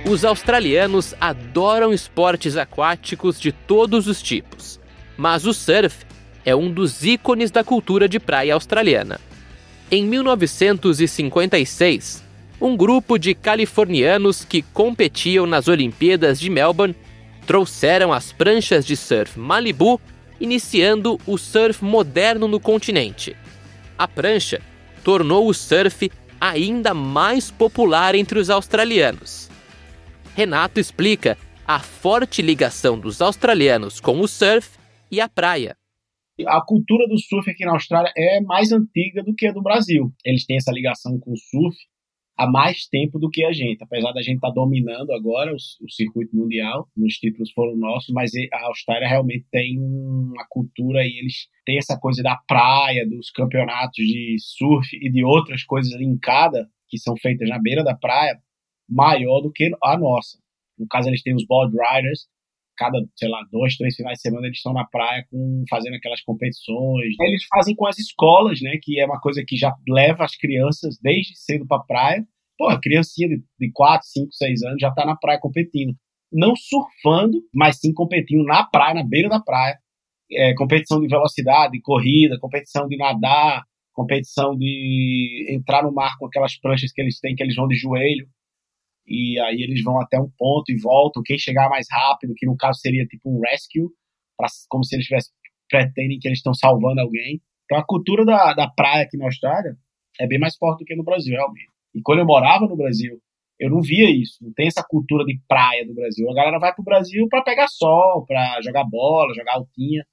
Os 0.08 0.24
australianos 0.24 1.14
adoram 1.20 1.92
esportes 1.92 2.56
aquáticos 2.56 3.40
de 3.40 3.50
todos 3.50 4.06
os 4.06 4.22
tipos, 4.22 4.78
mas 5.16 5.46
o 5.46 5.54
surf 5.54 6.04
é 6.44 6.54
um 6.54 6.70
dos 6.70 7.02
ícones 7.04 7.50
da 7.50 7.64
cultura 7.64 8.06
de 8.08 8.20
praia 8.20 8.54
australiana. 8.54 9.20
Em 9.90 10.04
1956, 10.04 12.22
um 12.60 12.76
grupo 12.76 13.18
de 13.18 13.34
californianos 13.34 14.44
que 14.44 14.62
competiam 14.62 15.46
nas 15.46 15.68
Olimpíadas 15.68 16.40
de 16.40 16.50
Melbourne 16.50 16.96
trouxeram 17.46 18.12
as 18.12 18.32
pranchas 18.32 18.84
de 18.84 18.96
surf 18.96 19.38
Malibu, 19.38 20.00
iniciando 20.40 21.20
o 21.26 21.38
surf 21.38 21.84
moderno 21.84 22.48
no 22.48 22.58
continente. 22.58 23.36
A 23.96 24.08
prancha 24.08 24.60
tornou 25.04 25.48
o 25.48 25.54
surf 25.54 26.10
ainda 26.40 26.92
mais 26.92 27.50
popular 27.50 28.14
entre 28.14 28.38
os 28.38 28.50
australianos. 28.50 29.48
Renato 30.34 30.78
explica 30.78 31.38
a 31.66 31.78
forte 31.78 32.42
ligação 32.42 32.98
dos 32.98 33.22
australianos 33.22 34.00
com 34.00 34.20
o 34.20 34.28
surf 34.28 34.68
e 35.10 35.20
a 35.20 35.28
praia. 35.28 35.76
A 36.46 36.60
cultura 36.60 37.08
do 37.08 37.18
surf 37.18 37.50
aqui 37.50 37.64
na 37.64 37.72
Austrália 37.72 38.12
é 38.16 38.40
mais 38.42 38.70
antiga 38.70 39.22
do 39.22 39.34
que 39.34 39.46
a 39.46 39.52
do 39.52 39.62
Brasil. 39.62 40.12
Eles 40.24 40.44
têm 40.44 40.56
essa 40.56 40.70
ligação 40.70 41.18
com 41.18 41.32
o 41.32 41.36
surf 41.36 41.76
há 42.36 42.46
mais 42.46 42.86
tempo 42.86 43.18
do 43.18 43.30
que 43.30 43.42
a 43.44 43.52
gente. 43.52 43.82
Apesar 43.82 44.12
da 44.12 44.20
gente 44.20 44.36
estar 44.36 44.48
tá 44.48 44.54
dominando 44.54 45.12
agora 45.12 45.52
o, 45.52 45.56
o, 45.56 45.90
circuito 45.90 46.36
mundial, 46.36 46.86
os 46.96 47.14
títulos 47.14 47.50
foram 47.52 47.76
nossos, 47.76 48.12
mas 48.12 48.32
a 48.52 48.66
Austrália 48.66 49.08
realmente 49.08 49.46
tem 49.50 49.78
uma 49.80 50.46
cultura 50.50 51.02
e 51.02 51.18
eles 51.18 51.48
têm 51.64 51.78
essa 51.78 51.98
coisa 51.98 52.22
da 52.22 52.36
praia, 52.46 53.08
dos 53.08 53.30
campeonatos 53.30 54.04
de 54.04 54.36
surf 54.38 54.94
e 54.94 55.10
de 55.10 55.24
outras 55.24 55.64
coisas 55.64 55.94
linkadas 55.94 56.66
que 56.88 56.98
são 56.98 57.16
feitas 57.16 57.48
na 57.48 57.58
beira 57.58 57.82
da 57.82 57.96
praia, 57.96 58.38
maior 58.88 59.40
do 59.40 59.50
que 59.50 59.70
a 59.82 59.98
nossa. 59.98 60.38
No 60.78 60.86
caso, 60.86 61.08
eles 61.08 61.22
têm 61.22 61.34
os 61.34 61.46
board 61.46 61.74
riders, 61.74 62.28
cada, 62.76 62.98
sei 63.16 63.28
lá, 63.28 63.42
dois, 63.50 63.76
três 63.76 63.94
finais 63.94 64.16
de 64.16 64.22
semana 64.22 64.46
eles 64.46 64.58
estão 64.58 64.72
na 64.72 64.84
praia 64.84 65.24
com, 65.30 65.64
fazendo 65.68 65.94
aquelas 65.94 66.20
competições. 66.22 67.14
Eles 67.20 67.44
fazem 67.48 67.74
com 67.74 67.86
as 67.86 67.98
escolas, 67.98 68.60
né, 68.60 68.78
que 68.82 69.00
é 69.00 69.06
uma 69.06 69.20
coisa 69.20 69.42
que 69.46 69.56
já 69.56 69.74
leva 69.88 70.24
as 70.24 70.36
crianças 70.36 70.98
desde 71.02 71.36
cedo 71.36 71.66
para 71.66 71.82
praia. 71.82 72.24
Pô, 72.58 72.68
a 72.68 72.80
criancinha 72.80 73.28
de, 73.28 73.42
de 73.58 73.70
4, 73.72 74.06
5, 74.06 74.32
6 74.32 74.62
anos 74.62 74.78
já 74.80 74.88
está 74.88 75.04
na 75.04 75.16
praia 75.16 75.38
competindo. 75.40 75.94
Não 76.32 76.54
surfando, 76.56 77.38
mas 77.54 77.78
sim 77.78 77.92
competindo 77.92 78.44
na 78.44 78.64
praia, 78.64 78.94
na 78.94 79.04
beira 79.04 79.28
da 79.28 79.40
praia. 79.40 79.78
É, 80.30 80.54
competição 80.54 81.00
de 81.00 81.06
velocidade, 81.06 81.80
corrida, 81.80 82.38
competição 82.40 82.88
de 82.88 82.96
nadar, 82.96 83.62
competição 83.92 84.56
de 84.56 85.46
entrar 85.50 85.82
no 85.82 85.92
mar 85.92 86.16
com 86.18 86.26
aquelas 86.26 86.58
pranchas 86.58 86.92
que 86.92 87.00
eles 87.00 87.20
têm, 87.20 87.34
que 87.34 87.42
eles 87.42 87.54
vão 87.54 87.68
de 87.68 87.76
joelho 87.76 88.26
e 89.06 89.38
aí 89.40 89.62
eles 89.62 89.82
vão 89.82 90.00
até 90.00 90.18
um 90.18 90.30
ponto 90.36 90.70
e 90.70 90.80
voltam. 90.80 91.22
Quem 91.24 91.38
chegar 91.38 91.68
mais 91.68 91.86
rápido, 91.90 92.34
que 92.36 92.46
no 92.46 92.56
caso 92.56 92.80
seria 92.80 93.06
tipo 93.06 93.30
um 93.30 93.40
rescue, 93.40 93.88
pra, 94.36 94.48
como 94.68 94.84
se 94.84 94.96
eles 94.96 95.06
tivessem 95.06 95.32
pretendem 95.68 96.18
que 96.18 96.28
eles 96.28 96.38
estão 96.38 96.54
salvando 96.54 97.00
alguém. 97.00 97.40
Então 97.64 97.78
a 97.78 97.84
cultura 97.84 98.24
da, 98.24 98.54
da 98.54 98.68
praia 98.68 99.04
aqui 99.04 99.16
na 99.16 99.26
Austrália 99.26 99.76
é 100.20 100.26
bem 100.26 100.38
mais 100.38 100.56
forte 100.56 100.80
do 100.80 100.84
que 100.84 100.94
no 100.94 101.04
Brasil, 101.04 101.34
realmente. 101.34 101.68
E 101.94 102.00
quando 102.02 102.20
eu 102.20 102.26
morava 102.26 102.66
no 102.66 102.76
Brasil, 102.76 103.20
eu 103.58 103.70
não 103.70 103.80
via 103.80 104.10
isso. 104.10 104.42
Não 104.42 104.52
tem 104.52 104.66
essa 104.68 104.84
cultura 104.86 105.24
de 105.24 105.40
praia 105.48 105.84
do 105.86 105.94
Brasil. 105.94 106.30
A 106.30 106.34
galera 106.34 106.58
vai 106.58 106.74
pro 106.74 106.84
Brasil 106.84 107.26
para 107.28 107.42
pegar 107.42 107.68
sol, 107.68 108.24
para 108.26 108.60
jogar 108.62 108.84
bola, 108.84 109.34
jogar 109.34 109.54
altinha. 109.54 110.04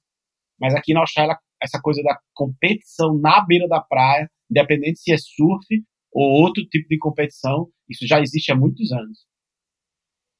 Mas 0.60 0.74
aqui 0.74 0.92
na 0.92 1.00
Austrália, 1.00 1.38
essa 1.62 1.80
coisa 1.80 2.02
da 2.02 2.18
competição 2.34 3.18
na 3.18 3.44
beira 3.44 3.68
da 3.68 3.80
praia, 3.80 4.28
independente 4.50 4.98
se 4.98 5.12
é 5.12 5.16
surf 5.16 5.66
ou 6.14 6.42
outro 6.42 6.64
tipo 6.66 6.88
de 6.88 6.96
competição, 6.96 7.68
isso 7.90 8.06
já 8.06 8.20
existe 8.20 8.52
há 8.52 8.54
muitos 8.54 8.92
anos. 8.92 9.26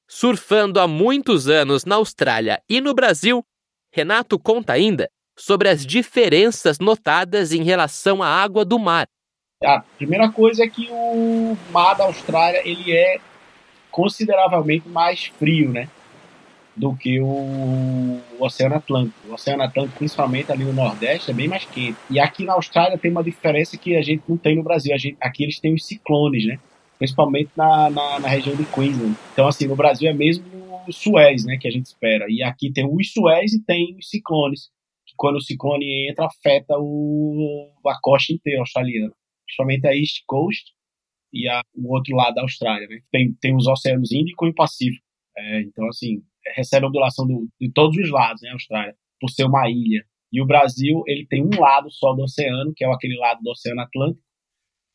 Surfando 0.08 0.78
há 0.78 0.86
muitos 0.86 1.48
anos 1.48 1.84
na 1.84 1.96
Austrália 1.96 2.62
e 2.70 2.80
no 2.80 2.94
Brasil, 2.94 3.44
Renato 3.92 4.38
conta 4.38 4.72
ainda 4.72 5.10
sobre 5.36 5.68
as 5.68 5.84
diferenças 5.84 6.78
notadas 6.78 7.52
em 7.52 7.64
relação 7.64 8.22
à 8.22 8.28
água 8.28 8.64
do 8.64 8.78
mar. 8.78 9.06
A 9.64 9.80
primeira 9.80 10.30
coisa 10.30 10.64
é 10.64 10.68
que 10.68 10.88
o 10.90 11.56
mar 11.70 11.94
da 11.94 12.04
Austrália 12.04 12.62
ele 12.64 12.92
é 12.92 13.18
consideravelmente 13.90 14.88
mais 14.88 15.26
frio, 15.26 15.72
né? 15.72 15.88
Do 16.76 16.94
que 16.96 17.20
o, 17.20 18.20
Oceano 18.40 18.74
Atlântico. 18.74 19.28
O 19.28 19.34
Oceano 19.34 19.62
Atlântico, 19.62 19.98
principalmente 19.98 20.50
ali 20.50 20.64
no 20.64 20.72
Nordeste, 20.72 21.30
é 21.30 21.34
bem 21.34 21.48
mais 21.48 21.64
quente. 21.64 21.96
E 22.10 22.18
aqui 22.18 22.44
na 22.44 22.54
Austrália 22.54 22.98
tem 22.98 23.10
uma 23.10 23.22
diferença 23.22 23.78
que 23.78 23.96
a 23.96 24.02
gente 24.02 24.22
não 24.28 24.36
tem 24.36 24.56
no 24.56 24.62
Brasil. 24.62 24.96
Gente, 24.98 25.16
aqui 25.20 25.44
eles 25.44 25.60
têm 25.60 25.74
os 25.74 25.86
ciclones, 25.86 26.46
né? 26.46 26.58
Principalmente 26.98 27.50
na, 27.56 27.90
na, 27.90 28.20
na, 28.20 28.28
região 28.28 28.56
de 28.56 28.64
Queensland. 28.64 29.16
Então, 29.32 29.46
assim, 29.46 29.66
no 29.66 29.76
Brasil 29.76 30.08
é 30.08 30.12
mesmo 30.12 30.44
o 30.86 30.92
Suez, 30.92 31.44
né? 31.44 31.56
Que 31.60 31.68
a 31.68 31.70
gente 31.70 31.86
espera. 31.86 32.26
E 32.28 32.42
aqui 32.42 32.72
tem 32.72 32.86
os 32.86 33.12
Suez 33.12 33.52
e 33.52 33.64
tem 33.64 33.96
os 33.98 34.08
ciclones. 34.08 34.70
Que 35.06 35.14
quando 35.16 35.36
o 35.36 35.40
ciclone 35.40 36.08
entra, 36.10 36.26
afeta 36.26 36.74
o, 36.78 37.70
a 37.86 37.98
costa 38.00 38.32
inteira 38.32 38.60
australiana. 38.60 39.12
Principalmente 39.46 39.86
a 39.86 39.94
East 39.94 40.22
Coast 40.26 40.72
e 41.32 41.48
a, 41.48 41.60
o 41.74 41.92
outro 41.92 42.16
lado 42.16 42.34
da 42.34 42.42
Austrália, 42.42 42.88
né? 42.88 43.00
Tem, 43.12 43.32
tem 43.40 43.54
os 43.54 43.66
oceanos 43.66 44.12
Índico 44.12 44.46
e 44.46 44.54
Pacífico. 44.54 45.04
É, 45.36 45.60
então, 45.62 45.88
assim, 45.88 46.22
recebe 46.54 46.86
ondulação 46.86 47.26
do, 47.26 47.48
de 47.60 47.72
todos 47.72 47.96
os 47.96 48.10
lados, 48.10 48.42
né, 48.42 48.50
Austrália, 48.50 48.94
por 49.20 49.30
ser 49.30 49.44
uma 49.44 49.68
ilha. 49.68 50.04
E 50.32 50.42
o 50.42 50.46
Brasil, 50.46 51.02
ele 51.06 51.26
tem 51.26 51.42
um 51.44 51.60
lado 51.60 51.90
só 51.90 52.12
do 52.12 52.22
oceano, 52.22 52.72
que 52.74 52.84
é 52.84 52.92
aquele 52.92 53.16
lado 53.16 53.40
do 53.40 53.50
Oceano 53.50 53.80
Atlântico, 53.80 54.20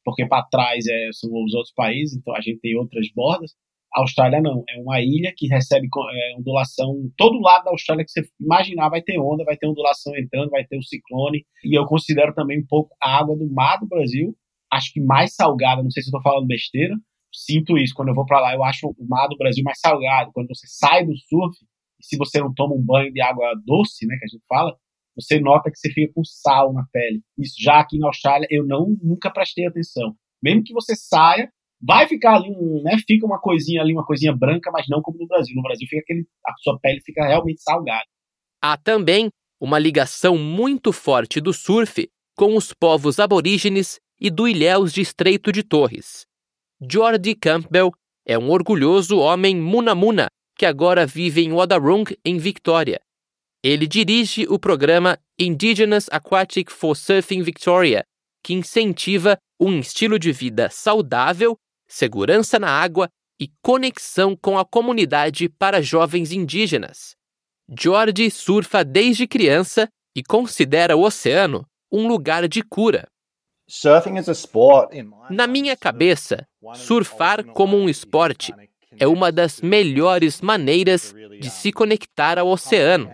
porque 0.04 0.26
para 0.26 0.44
trás 0.44 0.86
é, 0.86 1.10
são 1.14 1.30
os 1.32 1.54
outros 1.54 1.74
países, 1.74 2.18
então 2.18 2.36
a 2.36 2.42
gente 2.42 2.60
tem 2.60 2.76
outras 2.76 3.08
bordas. 3.16 3.52
A 3.96 4.02
Austrália 4.02 4.42
não, 4.42 4.64
é 4.70 4.80
uma 4.80 5.02
ilha 5.02 5.34
que 5.36 5.48
recebe 5.48 5.88
é, 5.88 6.38
ondulação, 6.38 7.10
todo 7.18 7.40
lado 7.40 7.64
da 7.64 7.72
Austrália 7.72 8.04
que 8.04 8.12
você 8.12 8.22
imaginar 8.40 8.90
vai 8.90 9.02
ter 9.02 9.18
onda, 9.18 9.44
vai 9.44 9.58
ter 9.58 9.68
ondulação 9.68 10.16
entrando, 10.16 10.50
vai 10.50 10.66
ter 10.66 10.78
o 10.78 10.84
ciclone, 10.84 11.46
e 11.64 11.78
eu 11.78 11.86
considero 11.86 12.34
também 12.34 12.60
um 12.60 12.66
pouco 12.68 12.94
a 13.02 13.18
água 13.18 13.36
do 13.36 13.50
mar 13.50 13.80
do 13.80 13.88
Brasil, 13.88 14.36
acho 14.72 14.92
que 14.94 15.02
mais 15.02 15.34
salgada, 15.34 15.82
não 15.82 15.90
sei 15.90 16.04
se 16.04 16.12
tô 16.12 16.22
falando 16.22 16.48
besteira, 16.48 16.96
sinto 17.34 17.78
isso. 17.78 17.94
Quando 17.94 18.10
eu 18.10 18.16
vou 18.16 18.26
para 18.26 18.40
lá, 18.40 18.54
eu 18.54 18.64
acho 18.64 18.88
o 18.88 19.08
mar 19.08 19.28
do 19.28 19.38
Brasil 19.38 19.64
mais 19.64 19.80
salgado. 19.80 20.32
Quando 20.34 20.48
você 20.48 20.68
sai 20.68 21.06
do 21.06 21.16
surf, 21.16 21.58
se 22.02 22.18
você 22.18 22.40
não 22.40 22.54
toma 22.54 22.76
um 22.76 22.84
banho 22.84 23.12
de 23.12 23.22
água 23.22 23.54
doce, 23.66 24.06
né, 24.06 24.16
que 24.18 24.26
a 24.26 24.28
gente 24.28 24.46
fala, 24.48 24.76
você 25.16 25.40
nota 25.40 25.70
que 25.70 25.78
você 25.78 25.90
fica 25.90 26.14
com 26.14 26.24
sal 26.24 26.74
na 26.74 26.84
pele. 26.92 27.22
Isso 27.38 27.56
já 27.60 27.80
aqui 27.80 27.98
na 27.98 28.08
Austrália 28.08 28.48
eu 28.50 28.66
não 28.66 28.96
nunca 29.02 29.30
prestei 29.30 29.68
atenção. 29.68 30.16
Mesmo 30.42 30.64
que 30.64 30.74
você 30.74 30.96
saia, 30.96 31.52
vai 31.82 32.08
ficar 32.08 32.36
ali 32.36 32.50
um, 32.50 32.82
né, 32.84 32.98
fica 33.06 33.26
uma 33.26 33.40
coisinha 33.40 33.82
ali, 33.82 33.94
uma 33.94 34.06
coisinha 34.06 34.36
branca, 34.36 34.72
mas 34.72 34.88
não 34.88 35.02
como 35.02 35.18
no 35.18 35.28
Brasil. 35.28 35.56
No 35.56 35.62
Brasil 35.62 35.88
fica 35.90 36.02
aquele, 36.02 36.26
a 36.46 36.54
sua 36.60 36.80
pele 36.80 37.02
fica 37.02 37.26
realmente 37.26 37.62
salgada. 37.62 38.06
Há 38.62 38.78
também 38.78 39.30
uma 39.60 39.78
ligação 39.78 40.38
muito 40.38 40.94
forte 40.94 41.42
do 41.42 41.54
surf 41.54 42.10
com 42.36 42.56
os 42.56 42.74
povos 42.74 43.20
aborígenes 43.20 44.00
e 44.20 44.30
do 44.30 44.48
Ilhéus 44.48 44.94
de 44.94 45.02
Estreito 45.02 45.52
de 45.52 45.64
Torres. 45.64 46.29
Jordi 46.82 47.36
Campbell 47.36 47.92
é 48.26 48.38
um 48.38 48.50
orgulhoso 48.50 49.18
homem 49.18 49.56
munamuna 49.56 50.28
que 50.58 50.66
agora 50.66 51.06
vive 51.06 51.42
em 51.42 51.52
Wadarung, 51.52 52.06
em 52.24 52.38
Victoria. 52.38 53.02
Ele 53.62 53.86
dirige 53.86 54.46
o 54.48 54.58
programa 54.58 55.18
Indigenous 55.38 56.08
Aquatic 56.10 56.72
for 56.72 56.96
Surfing 56.96 57.42
Victoria, 57.42 58.06
que 58.42 58.54
incentiva 58.54 59.38
um 59.60 59.80
estilo 59.80 60.18
de 60.18 60.32
vida 60.32 60.70
saudável, 60.70 61.58
segurança 61.88 62.58
na 62.58 62.70
água 62.70 63.10
e 63.40 63.50
conexão 63.62 64.36
com 64.36 64.58
a 64.58 64.64
comunidade 64.64 65.50
para 65.50 65.82
jovens 65.82 66.32
indígenas. 66.32 67.14
George 67.78 68.32
surfa 68.32 68.86
desde 68.86 69.28
criança 69.28 69.90
e 70.16 70.24
considera 70.24 70.96
o 70.96 71.04
oceano 71.04 71.66
um 71.92 72.08
lugar 72.08 72.48
de 72.48 72.62
cura. 72.62 73.08
Na 75.30 75.46
minha 75.46 75.78
cabeça, 75.78 76.48
surfar 76.74 77.46
como 77.46 77.78
um 77.78 77.88
esporte 77.88 78.52
é 78.98 79.08
uma 79.08 79.32
das 79.32 79.62
melhores 79.62 80.42
maneiras 80.42 81.14
de 81.40 81.50
se 81.50 81.72
conectar 81.72 82.40
ao 82.40 82.48
oceano. 82.48 83.10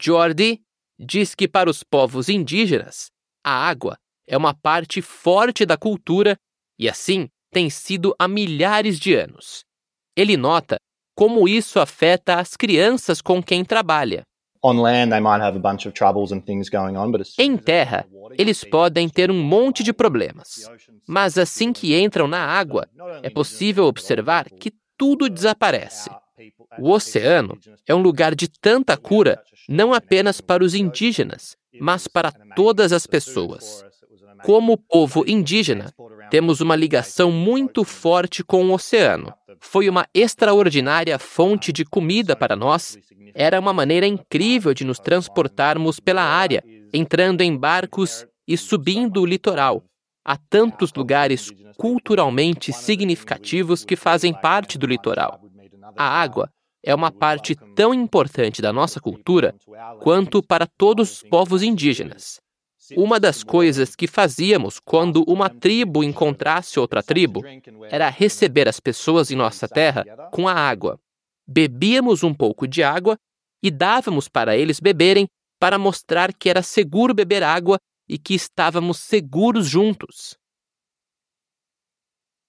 Jordi 0.00 0.62
diz 0.98 1.34
que 1.34 1.46
para 1.46 1.68
os 1.68 1.82
povos 1.82 2.28
indígenas, 2.28 3.10
a 3.44 3.52
água 3.52 3.98
é 4.26 4.36
uma 4.36 4.54
parte 4.54 5.02
forte 5.02 5.66
da 5.66 5.76
cultura 5.76 6.38
e 6.78 6.88
assim 6.88 7.28
tem 7.50 7.68
sido 7.68 8.14
há 8.18 8.26
milhares 8.26 8.98
de 8.98 9.14
anos. 9.14 9.64
Ele 10.16 10.36
nota 10.36 10.80
como 11.14 11.48
isso 11.48 11.80
afeta 11.80 12.36
as 12.36 12.56
crianças 12.56 13.20
com 13.20 13.42
quem 13.42 13.64
trabalha. 13.64 14.22
Em 17.38 17.56
terra, 17.56 18.06
eles 18.38 18.62
podem 18.62 19.08
ter 19.08 19.28
um 19.30 19.42
monte 19.42 19.82
de 19.82 19.92
problemas, 19.92 20.70
mas 21.06 21.36
assim 21.36 21.72
que 21.72 22.00
entram 22.00 22.28
na 22.28 22.44
água, 22.44 22.88
é 23.22 23.28
possível 23.28 23.86
observar 23.86 24.48
que 24.48 24.72
tudo 24.96 25.28
desaparece. 25.28 26.08
O 26.78 26.90
oceano 26.90 27.58
é 27.86 27.94
um 27.94 28.00
lugar 28.00 28.36
de 28.36 28.48
tanta 28.48 28.96
cura, 28.96 29.42
não 29.68 29.92
apenas 29.92 30.40
para 30.40 30.64
os 30.64 30.74
indígenas, 30.74 31.56
mas 31.80 32.06
para 32.06 32.30
todas 32.54 32.92
as 32.92 33.06
pessoas. 33.06 33.84
Como 34.44 34.76
povo 34.76 35.24
indígena, 35.26 35.92
temos 36.30 36.60
uma 36.60 36.74
ligação 36.74 37.30
muito 37.30 37.84
forte 37.84 38.42
com 38.42 38.64
o 38.66 38.74
oceano. 38.74 39.32
Foi 39.64 39.88
uma 39.88 40.06
extraordinária 40.12 41.18
fonte 41.20 41.72
de 41.72 41.84
comida 41.84 42.34
para 42.34 42.56
nós. 42.56 42.98
Era 43.32 43.60
uma 43.60 43.72
maneira 43.72 44.06
incrível 44.06 44.74
de 44.74 44.84
nos 44.84 44.98
transportarmos 44.98 46.00
pela 46.00 46.22
área, 46.22 46.62
entrando 46.92 47.42
em 47.42 47.56
barcos 47.56 48.26
e 48.46 48.58
subindo 48.58 49.22
o 49.22 49.24
litoral. 49.24 49.84
Há 50.24 50.36
tantos 50.36 50.92
lugares 50.94 51.50
culturalmente 51.78 52.72
significativos 52.72 53.84
que 53.84 53.94
fazem 53.94 54.34
parte 54.34 54.76
do 54.76 54.86
litoral. 54.86 55.40
A 55.96 56.20
água 56.20 56.50
é 56.84 56.92
uma 56.92 57.12
parte 57.12 57.54
tão 57.76 57.94
importante 57.94 58.60
da 58.60 58.72
nossa 58.72 59.00
cultura 59.00 59.54
quanto 60.00 60.42
para 60.42 60.66
todos 60.66 61.12
os 61.12 61.22
povos 61.22 61.62
indígenas. 61.62 62.41
Uma 62.96 63.18
das 63.18 63.42
coisas 63.42 63.94
que 63.94 64.06
fazíamos 64.06 64.78
quando 64.78 65.24
uma 65.26 65.48
tribo 65.48 66.02
encontrasse 66.02 66.78
outra 66.78 67.02
tribo 67.02 67.42
era 67.90 68.08
receber 68.08 68.68
as 68.68 68.80
pessoas 68.80 69.30
em 69.30 69.36
nossa 69.36 69.68
terra 69.68 70.04
com 70.30 70.48
a 70.48 70.54
água. 70.54 70.98
Bebíamos 71.46 72.22
um 72.22 72.34
pouco 72.34 72.66
de 72.66 72.82
água 72.82 73.16
e 73.62 73.70
dávamos 73.70 74.28
para 74.28 74.56
eles 74.56 74.80
beberem 74.80 75.26
para 75.60 75.78
mostrar 75.78 76.32
que 76.32 76.50
era 76.50 76.62
seguro 76.62 77.14
beber 77.14 77.42
água 77.42 77.78
e 78.08 78.18
que 78.18 78.34
estávamos 78.34 78.98
seguros 78.98 79.68
juntos. 79.68 80.36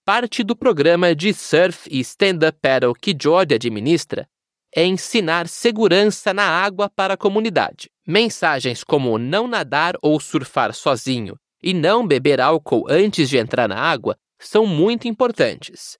Parte 0.06 0.44
do 0.44 0.56
programa 0.56 1.16
de 1.16 1.34
surf 1.34 1.88
e 1.90 2.00
stand-up 2.00 2.58
paddle 2.62 2.94
que 2.94 3.16
George 3.20 3.54
administra 3.54 4.28
é 4.76 4.86
ensinar 4.86 5.48
segurança 5.48 6.34
na 6.34 6.44
água 6.44 6.90
para 6.90 7.14
a 7.14 7.18
comunidade. 7.18 7.90
Mensagens 8.06 8.84
como 8.84 9.18
não 9.18 9.48
nadar 9.48 9.96
ou 10.02 10.20
surfar 10.20 10.74
sozinho 10.74 11.36
e 11.62 11.74
não 11.74 12.06
beber 12.06 12.42
álcool 12.42 12.86
antes 12.90 13.30
de 13.30 13.38
entrar 13.38 13.68
na 13.70 13.80
água 13.80 14.18
são 14.40 14.66
muito 14.66 15.08
importantes. 15.08 15.98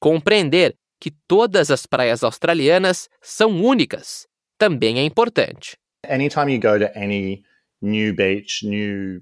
Compreender 0.00 0.74
que 1.00 1.12
todas 1.28 1.70
as 1.70 1.86
praias 1.86 2.24
australianas 2.24 3.08
são 3.20 3.62
únicas 3.62 4.26
também 4.58 4.98
é 4.98 5.04
importante. 5.04 5.76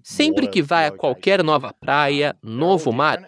Sempre 0.05 0.47
que 0.47 0.63
vai 0.63 0.87
a 0.87 0.93
qualquer 0.93 1.43
nova 1.43 1.75
praia, 1.75 2.37
novo 2.43 2.93
mar, 2.93 3.19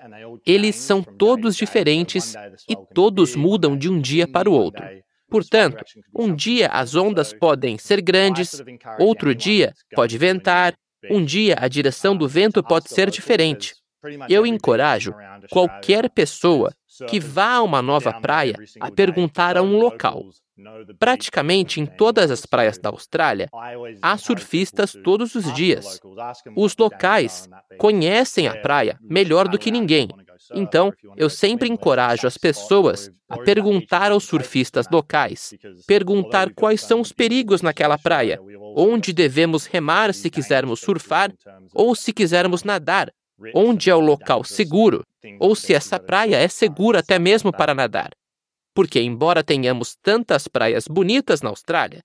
eles 0.46 0.76
são 0.76 1.02
todos 1.02 1.56
diferentes 1.56 2.34
e 2.68 2.76
todos 2.94 3.34
mudam 3.34 3.76
de 3.76 3.90
um 3.90 4.00
dia 4.00 4.28
para 4.28 4.48
o 4.48 4.52
outro. 4.52 4.84
Portanto, 5.28 5.84
um 6.14 6.34
dia 6.34 6.68
as 6.68 6.94
ondas 6.94 7.32
podem 7.32 7.78
ser 7.78 8.00
grandes, 8.00 8.62
outro 8.98 9.34
dia 9.34 9.72
pode 9.94 10.16
ventar, 10.18 10.74
um 11.10 11.24
dia 11.24 11.56
a 11.60 11.68
direção 11.68 12.16
do 12.16 12.28
vento 12.28 12.62
pode 12.62 12.88
ser 12.88 13.10
diferente. 13.10 13.74
Eu 14.28 14.46
encorajo 14.46 15.14
qualquer 15.50 16.10
pessoa 16.10 16.72
que 17.08 17.18
vá 17.18 17.54
a 17.54 17.62
uma 17.62 17.82
nova 17.82 18.12
praia 18.12 18.54
a 18.80 18.90
perguntar 18.90 19.56
a 19.56 19.62
um 19.62 19.76
local. 19.78 20.24
Praticamente 21.00 21.80
em 21.80 21.86
todas 21.86 22.30
as 22.30 22.46
praias 22.46 22.78
da 22.78 22.90
Austrália, 22.90 23.48
há 24.00 24.16
surfistas 24.16 24.92
todos 25.02 25.34
os 25.34 25.52
dias. 25.52 25.98
Os 26.54 26.76
locais 26.76 27.48
conhecem 27.76 28.46
a 28.46 28.56
praia 28.56 28.98
melhor 29.02 29.48
do 29.48 29.58
que 29.58 29.70
ninguém 29.70 30.08
então, 30.54 30.92
eu 31.16 31.28
sempre 31.30 31.68
encorajo 31.68 32.26
as 32.26 32.36
pessoas 32.36 33.10
a 33.28 33.38
perguntar 33.38 34.12
aos 34.12 34.24
surfistas 34.24 34.86
locais, 34.90 35.54
perguntar 35.86 36.52
quais 36.54 36.80
são 36.80 37.00
os 37.00 37.12
perigos 37.12 37.62
naquela 37.62 37.98
praia, 37.98 38.38
onde 38.76 39.12
devemos 39.12 39.66
remar 39.66 40.12
se 40.14 40.30
quisermos 40.30 40.80
surfar 40.80 41.32
ou 41.72 41.94
se 41.94 42.12
quisermos 42.12 42.64
nadar, 42.64 43.10
onde 43.54 43.90
é 43.90 43.94
o 43.94 44.00
local 44.00 44.44
seguro, 44.44 45.02
ou 45.38 45.54
se 45.54 45.74
essa 45.74 45.98
praia 45.98 46.36
é 46.36 46.48
segura 46.48 47.00
até 47.00 47.18
mesmo 47.18 47.52
para 47.52 47.74
nadar. 47.74 48.10
Porque, 48.74 49.00
embora 49.00 49.44
tenhamos 49.44 49.96
tantas 50.02 50.48
praias 50.48 50.86
bonitas 50.88 51.40
na 51.42 51.50
Austrália, 51.50 52.00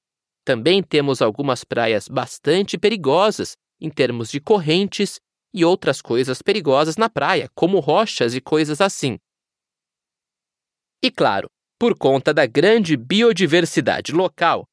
também 0.46 0.82
temos 0.82 1.22
algumas 1.22 1.63
praias 1.63 2.08
bastante 2.08 2.78
perigosas 2.78 3.56
em 3.82 3.89
termos 3.89 4.30
de 4.30 4.39
correntes 4.39 5.20
e 5.54 5.66
outras 5.66 6.02
coisas 6.02 6.42
perigosas 6.42 6.98
na 6.98 7.10
praia, 7.10 7.50
como 7.56 7.80
rochas 7.80 8.36
e 8.36 8.42
coisas 8.42 8.82
assim. 8.82 9.18
E 11.02 11.10
claro, 11.10 11.50
por 11.80 11.98
conta 11.98 12.34
da 12.34 12.46
grande 12.46 12.98
biodiversidade 12.98 14.12
local, 14.12 14.66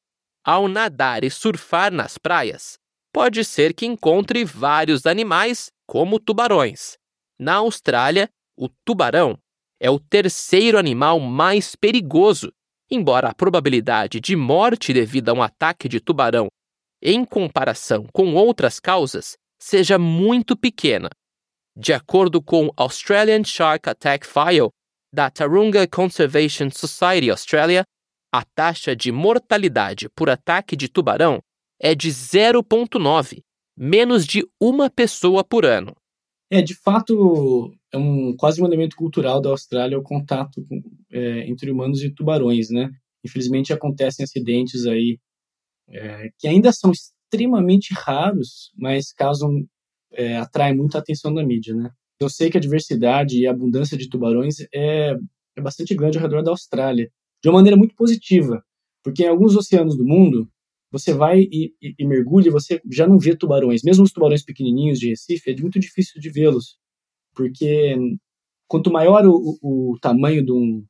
ao 0.43 0.67
nadar 0.67 1.23
e 1.23 1.29
surfar 1.29 1.91
nas 1.91 2.17
praias, 2.17 2.77
pode 3.13 3.43
ser 3.43 3.73
que 3.73 3.85
encontre 3.85 4.43
vários 4.43 5.05
animais, 5.05 5.71
como 5.85 6.19
tubarões. 6.19 6.97
Na 7.39 7.55
Austrália, 7.55 8.29
o 8.57 8.69
tubarão 8.85 9.37
é 9.79 9.89
o 9.89 9.99
terceiro 9.99 10.77
animal 10.77 11.19
mais 11.19 11.75
perigoso, 11.75 12.51
embora 12.89 13.29
a 13.29 13.33
probabilidade 13.33 14.19
de 14.19 14.35
morte 14.35 14.93
devido 14.93 15.29
a 15.29 15.33
um 15.33 15.41
ataque 15.41 15.87
de 15.87 15.99
tubarão, 15.99 16.47
em 17.01 17.23
comparação 17.23 18.05
com 18.11 18.33
outras 18.33 18.79
causas, 18.79 19.37
seja 19.59 19.97
muito 19.97 20.55
pequena. 20.55 21.09
De 21.75 21.93
acordo 21.93 22.41
com 22.41 22.71
Australian 22.75 23.43
Shark 23.43 23.89
Attack 23.89 24.25
File 24.25 24.69
da 25.13 25.29
Tarunga 25.29 25.87
Conservation 25.87 26.69
Society 26.69 27.29
Australia, 27.29 27.83
a 28.31 28.43
taxa 28.43 28.95
de 28.95 29.11
mortalidade 29.11 30.09
por 30.09 30.29
ataque 30.29 30.75
de 30.75 30.87
tubarão 30.87 31.39
é 31.79 31.95
de 31.95 32.09
0,9, 32.09 33.41
menos 33.77 34.25
de 34.25 34.45
uma 34.59 34.89
pessoa 34.89 35.43
por 35.43 35.65
ano. 35.65 35.95
É, 36.49 36.61
de 36.61 36.75
fato, 36.75 37.73
é 37.91 37.97
um, 37.97 38.35
quase 38.35 38.61
um 38.61 38.65
elemento 38.65 38.95
cultural 38.95 39.41
da 39.41 39.49
Austrália 39.49 39.99
o 39.99 40.03
contato 40.03 40.65
com, 40.67 40.81
é, 41.11 41.47
entre 41.47 41.69
humanos 41.69 42.01
e 42.03 42.09
tubarões, 42.09 42.69
né? 42.69 42.89
Infelizmente 43.23 43.73
acontecem 43.73 44.23
acidentes 44.23 44.85
aí 44.85 45.19
é, 45.89 46.29
que 46.37 46.47
ainda 46.47 46.71
são 46.71 46.91
extremamente 47.27 47.93
raros, 47.93 48.71
mas 48.75 49.11
causam, 49.11 49.65
é, 50.13 50.37
atraem 50.37 50.75
muita 50.75 50.97
atenção 50.97 51.33
da 51.33 51.45
mídia, 51.45 51.75
né? 51.75 51.91
Eu 52.19 52.29
sei 52.29 52.49
que 52.49 52.57
a 52.57 52.61
diversidade 52.61 53.39
e 53.39 53.45
a 53.45 53.51
abundância 53.51 53.97
de 53.97 54.09
tubarões 54.09 54.59
é, 54.73 55.15
é 55.55 55.61
bastante 55.61 55.93
grande 55.93 56.17
ao 56.17 56.23
redor 56.23 56.41
da 56.41 56.51
Austrália, 56.51 57.11
de 57.43 57.49
uma 57.49 57.57
maneira 57.59 57.77
muito 57.77 57.95
positiva, 57.95 58.63
porque 59.03 59.23
em 59.23 59.27
alguns 59.27 59.55
oceanos 59.55 59.95
do 59.95 60.05
mundo, 60.05 60.49
você 60.91 61.13
vai 61.13 61.41
e, 61.41 61.73
e, 61.81 61.95
e 61.99 62.05
mergulha 62.05 62.47
e 62.47 62.51
você 62.51 62.81
já 62.89 63.05
não 63.05 63.19
vê 63.19 63.35
tubarões. 63.35 63.83
Mesmo 63.83 64.03
os 64.03 64.11
tubarões 64.11 64.43
pequenininhos 64.43 64.99
de 64.99 65.09
Recife, 65.09 65.51
é 65.51 65.61
muito 65.61 65.79
difícil 65.79 66.19
de 66.19 66.29
vê-los, 66.29 66.77
porque 67.35 67.95
quanto 68.67 68.91
maior 68.91 69.25
o, 69.27 69.57
o, 69.61 69.93
o 69.93 69.99
tamanho 69.99 70.43
de 70.43 70.51
um, 70.51 70.83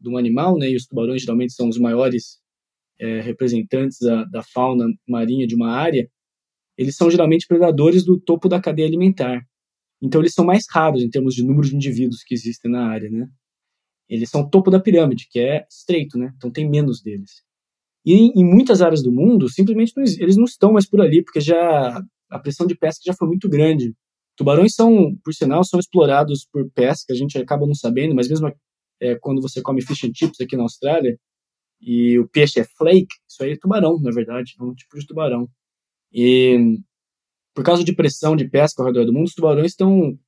de 0.00 0.08
um 0.08 0.16
animal, 0.16 0.56
né, 0.58 0.70
e 0.70 0.76
os 0.76 0.86
tubarões 0.86 1.22
geralmente 1.22 1.52
são 1.52 1.68
os 1.68 1.78
maiores 1.78 2.39
é, 3.00 3.20
representantes 3.22 3.98
da, 4.00 4.24
da 4.24 4.42
fauna 4.42 4.86
marinha 5.08 5.46
de 5.46 5.54
uma 5.54 5.72
área, 5.72 6.08
eles 6.76 6.94
são 6.96 7.10
geralmente 7.10 7.46
predadores 7.46 8.04
do 8.04 8.20
topo 8.20 8.48
da 8.48 8.60
cadeia 8.60 8.86
alimentar. 8.86 9.42
Então 10.02 10.20
eles 10.20 10.34
são 10.34 10.44
mais 10.44 10.64
raros 10.70 11.02
em 11.02 11.10
termos 11.10 11.34
de 11.34 11.42
número 11.42 11.66
de 11.66 11.74
indivíduos 11.74 12.22
que 12.22 12.34
existem 12.34 12.70
na 12.70 12.88
área, 12.88 13.10
né? 13.10 13.26
Eles 14.08 14.28
são 14.28 14.42
o 14.42 14.50
topo 14.50 14.70
da 14.70 14.80
pirâmide, 14.80 15.26
que 15.30 15.38
é 15.38 15.66
estreito, 15.70 16.18
né? 16.18 16.32
Então 16.36 16.50
tem 16.50 16.68
menos 16.68 17.02
deles. 17.02 17.42
E 18.04 18.14
em, 18.14 18.44
muitas 18.44 18.80
áreas 18.80 19.02
do 19.02 19.12
mundo, 19.12 19.48
simplesmente 19.48 19.92
não, 19.96 20.04
eles 20.04 20.36
não 20.36 20.44
estão 20.44 20.72
mais 20.72 20.88
por 20.88 21.00
ali, 21.00 21.22
porque 21.22 21.40
já 21.40 22.02
a 22.30 22.38
pressão 22.38 22.66
de 22.66 22.74
pesca 22.74 23.02
já 23.04 23.14
foi 23.14 23.28
muito 23.28 23.48
grande. 23.48 23.94
Tubarões 24.36 24.74
são, 24.74 25.14
por 25.22 25.34
sinal, 25.34 25.62
são 25.64 25.78
explorados 25.78 26.46
por 26.50 26.70
pesca, 26.70 27.12
a 27.12 27.16
gente 27.16 27.36
acaba 27.36 27.66
não 27.66 27.74
sabendo, 27.74 28.14
mas 28.14 28.28
mesmo 28.28 28.50
é, 29.00 29.16
quando 29.16 29.42
você 29.42 29.60
come 29.60 29.82
fish 29.82 30.04
and 30.04 30.12
chips 30.14 30.40
aqui 30.40 30.56
na 30.56 30.62
Austrália, 30.62 31.18
e 31.80 32.18
o 32.18 32.28
peixe 32.28 32.60
é 32.60 32.64
flake, 32.64 33.14
isso 33.28 33.42
aí 33.42 33.52
é 33.52 33.56
tubarão, 33.56 33.98
na 34.00 34.10
verdade, 34.10 34.54
é 34.58 34.62
um 34.62 34.74
tipo 34.74 34.98
de 34.98 35.06
tubarão. 35.06 35.48
E 36.12 36.78
por 37.54 37.64
causa 37.64 37.82
de 37.82 37.94
pressão 37.94 38.36
de 38.36 38.48
pesca 38.48 38.82
ao 38.82 38.86
redor 38.86 39.04
do 39.04 39.12
mundo, 39.12 39.26
os 39.26 39.34
tubarões 39.34 39.72
estão, 39.72 40.18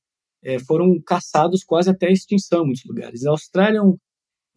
é, 0.43 0.59
foram 0.59 0.99
caçados 1.01 1.63
quase 1.63 1.89
até 1.89 2.07
a 2.07 2.11
extinção 2.11 2.63
em 2.63 2.65
muitos 2.67 2.85
lugares. 2.85 3.25
A 3.25 3.31
Austrália 3.31 3.79
é 3.79 3.81
um, 3.81 3.97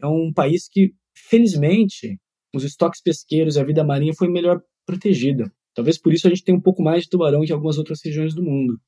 é 0.01 0.07
um 0.07 0.33
país 0.33 0.69
que, 0.69 0.95
felizmente, 1.15 2.19
os 2.55 2.65
estoques 2.65 3.03
pesqueiros 3.03 3.57
e 3.57 3.61
a 3.61 3.65
vida 3.65 3.85
marinha 3.85 4.15
foi 4.15 4.29
melhor 4.29 4.61
protegida. 4.87 5.53
Talvez 5.75 5.99
por 5.99 6.13
isso 6.13 6.27
a 6.27 6.31
gente 6.31 6.43
tenha 6.43 6.57
um 6.57 6.61
pouco 6.61 6.83
mais 6.83 7.03
de 7.03 7.11
tubarão 7.11 7.45
que 7.45 7.53
algumas 7.53 7.77
outras 7.77 8.01
regiões 8.03 8.35
do 8.35 8.43
mundo. 8.43 8.81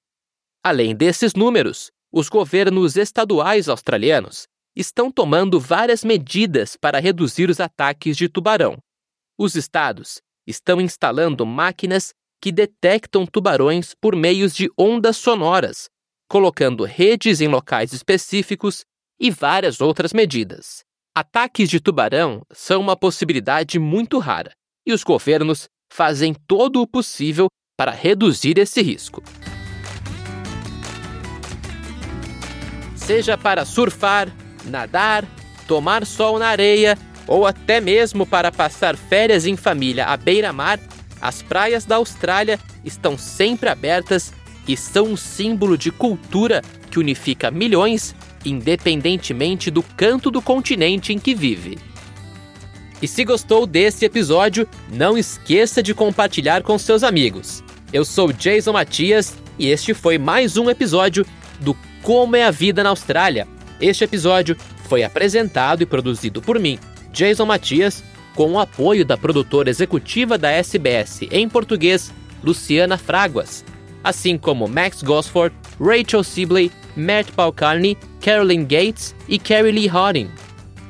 Além 0.65 0.97
desses 0.97 1.35
números, 1.35 1.91
os 2.11 2.29
governos 2.29 2.97
estaduais 2.97 3.69
australianos 3.69 4.49
estão 4.79 5.11
tomando 5.11 5.59
várias 5.59 6.05
medidas 6.05 6.77
para 6.77 7.01
reduzir 7.01 7.51
os 7.51 7.59
ataques 7.59 8.17
de 8.17 8.29
tubarão. 8.29 8.79
Os 9.37 9.57
estados 9.57 10.21
estão 10.47 10.81
instalando 10.81 11.45
máquinas 11.45 12.13
que 12.41 12.53
detectam 12.53 13.27
tubarões 13.27 13.93
por 14.01 14.15
meios 14.15 14.55
de 14.55 14.71
ondas 14.79 15.17
sonoras, 15.17 15.89
colocando 16.29 16.85
redes 16.85 17.41
em 17.41 17.49
locais 17.49 17.93
específicos 17.93 18.85
e 19.19 19.33
várias 19.33 19.81
outras 19.81 20.13
medidas. 20.13 20.85
Ataques 21.13 21.69
de 21.69 21.81
tubarão 21.81 22.43
são 22.53 22.81
uma 22.81 22.97
possibilidade 22.97 23.81
muito 23.81 24.21
rara 24.21 24.53
e 24.87 24.93
os 24.93 25.03
governos 25.03 25.69
fazem 25.93 26.33
todo 26.47 26.81
o 26.81 26.87
possível 26.87 27.49
para 27.77 27.91
reduzir 27.91 28.59
esse 28.59 28.81
risco. 28.81 29.25
Seja 32.95 33.37
para 33.37 33.65
surfar, 33.65 34.29
nadar, 34.69 35.25
tomar 35.67 36.07
sol 36.07 36.39
na 36.39 36.49
areia 36.49 36.97
ou 37.27 37.47
até 37.47 37.81
mesmo 37.81 38.25
para 38.25 38.51
passar 38.51 38.97
férias 38.97 39.47
em 39.47 39.57
família 39.57 40.07
à 40.07 40.17
beira-mar, 40.17 40.81
as 41.21 41.43
praias 41.43 41.85
da 41.85 41.97
Austrália 41.97 42.59
estão 42.85 43.19
sempre 43.19 43.69
abertas 43.69 44.33
e 44.67 44.77
são 44.77 45.07
um 45.07 45.17
símbolo 45.17 45.77
de 45.77 45.91
cultura 45.91 46.63
que 46.91 46.99
unifica 46.99 47.51
milhões, 47.51 48.15
independentemente 48.45 49.71
do 49.71 49.83
canto 49.83 50.31
do 50.31 50.41
continente 50.41 51.13
em 51.13 51.19
que 51.19 51.35
vive. 51.35 51.79
E 53.01 53.07
se 53.07 53.25
gostou 53.25 53.67
desse 53.67 54.05
episódio, 54.05 54.69
não 54.91 55.17
esqueça 55.17 55.83
de 55.83 55.95
compartilhar 55.95 56.63
com 56.63 56.79
seus 56.79 57.03
amigos. 57.03 57.63
Eu 57.93 58.05
sou 58.05 58.33
Jason 58.33 58.73
Matias 58.73 59.37
e 59.59 59.69
este 59.69 59.95
foi 59.95 60.19
mais 60.19 60.57
um 60.57 60.69
episódio 60.69 61.25
do 61.61 61.77
Como 62.03 62.37
é 62.37 62.45
a 62.45 62.51
Vida 62.51 62.83
na 62.83 62.91
Austrália. 62.91 63.47
Este 63.81 64.05
episódio 64.05 64.57
foi 64.89 65.03
apresentado 65.03 65.83
e 65.83 65.87
produzido 65.87 66.43
por 66.43 66.59
mim, 66.59 66.79
Jason 67.13 67.47
Matias, 67.47 68.03
com 68.35 68.53
o 68.53 68.59
apoio 68.59 69.05
da 69.05 69.17
produtora 69.17 69.71
executiva 69.71 70.37
da 70.37 70.51
SBS 70.51 71.23
em 71.31 71.49
português, 71.49 72.13
Luciana 72.43 72.97
Fraguas, 72.97 73.65
assim 74.03 74.37
como 74.39 74.69
Max 74.69 75.03
Gosford, 75.03 75.55
Rachel 75.81 76.25
Sibley, 76.25 76.71
Matt 76.97 77.31
Balcarney, 77.37 77.97
Carolyn 78.21 78.63
Gates 78.63 79.15
e 79.29 79.39
Carrie 79.39 79.73
Lee 79.73 79.87
Harding. 79.87 80.31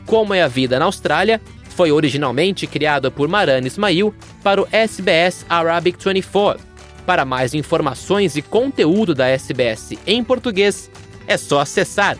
Como 0.06 0.32
é 0.32 0.42
a 0.42 0.48
Vida 0.48 0.78
na 0.78 0.86
Austrália 0.86 1.40
foi 1.70 1.92
originalmente 1.92 2.66
criado 2.66 3.10
por 3.10 3.28
Maran 3.28 3.60
Ismail 3.60 4.14
para 4.42 4.60
o 4.60 4.68
SBS 4.72 5.46
Arabic 5.48 5.98
24. 6.02 6.60
Para 7.06 7.24
mais 7.24 7.54
informações 7.54 8.36
e 8.36 8.42
conteúdo 8.42 9.14
da 9.14 9.28
SBS 9.28 9.92
em 10.06 10.24
português, 10.24 10.90
é 11.26 11.36
só 11.36 11.60
acessar 11.60 12.18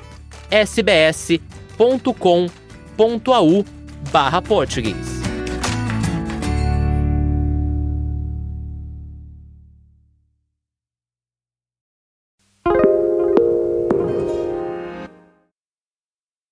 sbs.com.au 0.51 1.39
português. 4.43 5.18